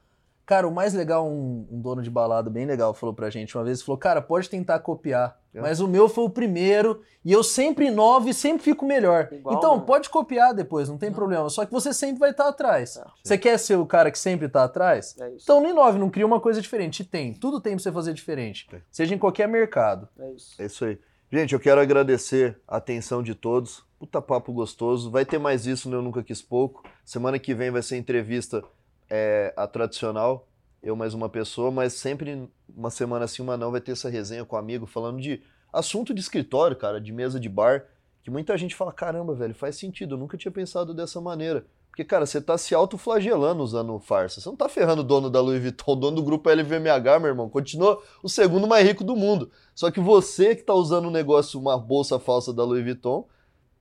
[0.51, 3.63] Cara, o mais legal, um, um dono de balada bem legal falou pra gente uma
[3.63, 5.61] vez, falou, cara, pode tentar copiar, É.
[5.61, 9.29] mas o meu foi o primeiro e eu sempre inovo e sempre fico melhor.
[9.31, 9.85] Igual, então, né?
[9.87, 12.97] pode copiar depois, não tem problema, só que você sempre vai estar atrás.
[12.97, 13.05] É.
[13.23, 15.17] Você quer ser o cara que sempre tá atrás?
[15.21, 15.45] É isso.
[15.45, 17.03] Então não inove, não cria uma coisa diferente.
[17.03, 18.69] E tem, tudo tem pra você fazer diferente.
[18.91, 20.09] Seja em qualquer mercado.
[20.19, 20.61] É isso.
[20.61, 20.99] É isso aí.
[21.31, 23.85] Gente, eu quero agradecer a atenção de todos.
[24.01, 25.13] Puta papo gostoso.
[25.13, 26.83] Vai ter mais isso no Eu Nunca Quis Pouco.
[27.05, 28.65] Semana que vem vai ser entrevista
[29.11, 30.47] é, a tradicional.
[30.83, 34.45] Eu mais uma pessoa, mas sempre uma semana assim, uma não, vai ter essa resenha
[34.45, 35.43] com um amigo falando de
[35.73, 37.87] assunto de escritório, cara, de mesa de bar,
[38.23, 41.67] que muita gente fala, caramba, velho, faz sentido, eu nunca tinha pensado dessa maneira.
[41.91, 44.41] Porque, cara, você tá se autoflagelando usando farsa.
[44.41, 47.29] Você não tá ferrando o dono da Louis Vuitton, o dono do grupo LVMH, meu
[47.29, 47.51] irmão.
[47.51, 49.51] Continua o segundo mais rico do mundo.
[49.75, 53.27] Só que você que tá usando um negócio, uma bolsa falsa da Louis Vuitton,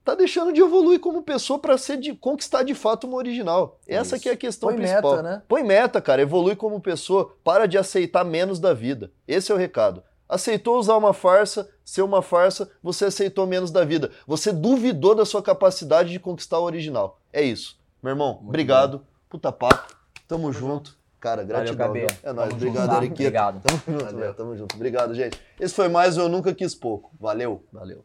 [0.04, 3.78] tá deixando de evoluir como pessoa para ser de conquistar de fato uma original.
[3.86, 4.22] Essa Isso.
[4.22, 5.10] que é a questão Põe principal.
[5.16, 5.42] meta, né?
[5.48, 9.10] Põe meta, cara, evolui como pessoa, para de aceitar menos da vida.
[9.26, 10.02] Esse é o recado.
[10.28, 14.10] Aceitou usar uma farsa, ser uma farsa, você aceitou menos da vida.
[14.26, 17.18] Você duvidou da sua capacidade de conquistar o original.
[17.32, 17.76] É isso.
[18.02, 19.04] Meu irmão, Muito obrigado.
[19.28, 19.92] Puta papo.
[20.28, 20.96] Tamo junto.
[21.18, 21.92] Cara, Valeu, gratidão.
[21.92, 22.06] Viu?
[22.22, 22.48] É nóis.
[22.48, 22.90] Tamo Obrigado?
[22.96, 23.22] Ariquita.
[23.22, 23.60] Obrigado.
[23.60, 24.20] Tamo junto, Valeu.
[24.20, 24.34] velho.
[24.34, 24.74] Tamo junto.
[24.76, 25.38] Obrigado, gente.
[25.58, 27.10] Esse foi mais o Eu Nunca Quis Pouco.
[27.20, 27.62] Valeu.
[27.72, 28.04] Valeu.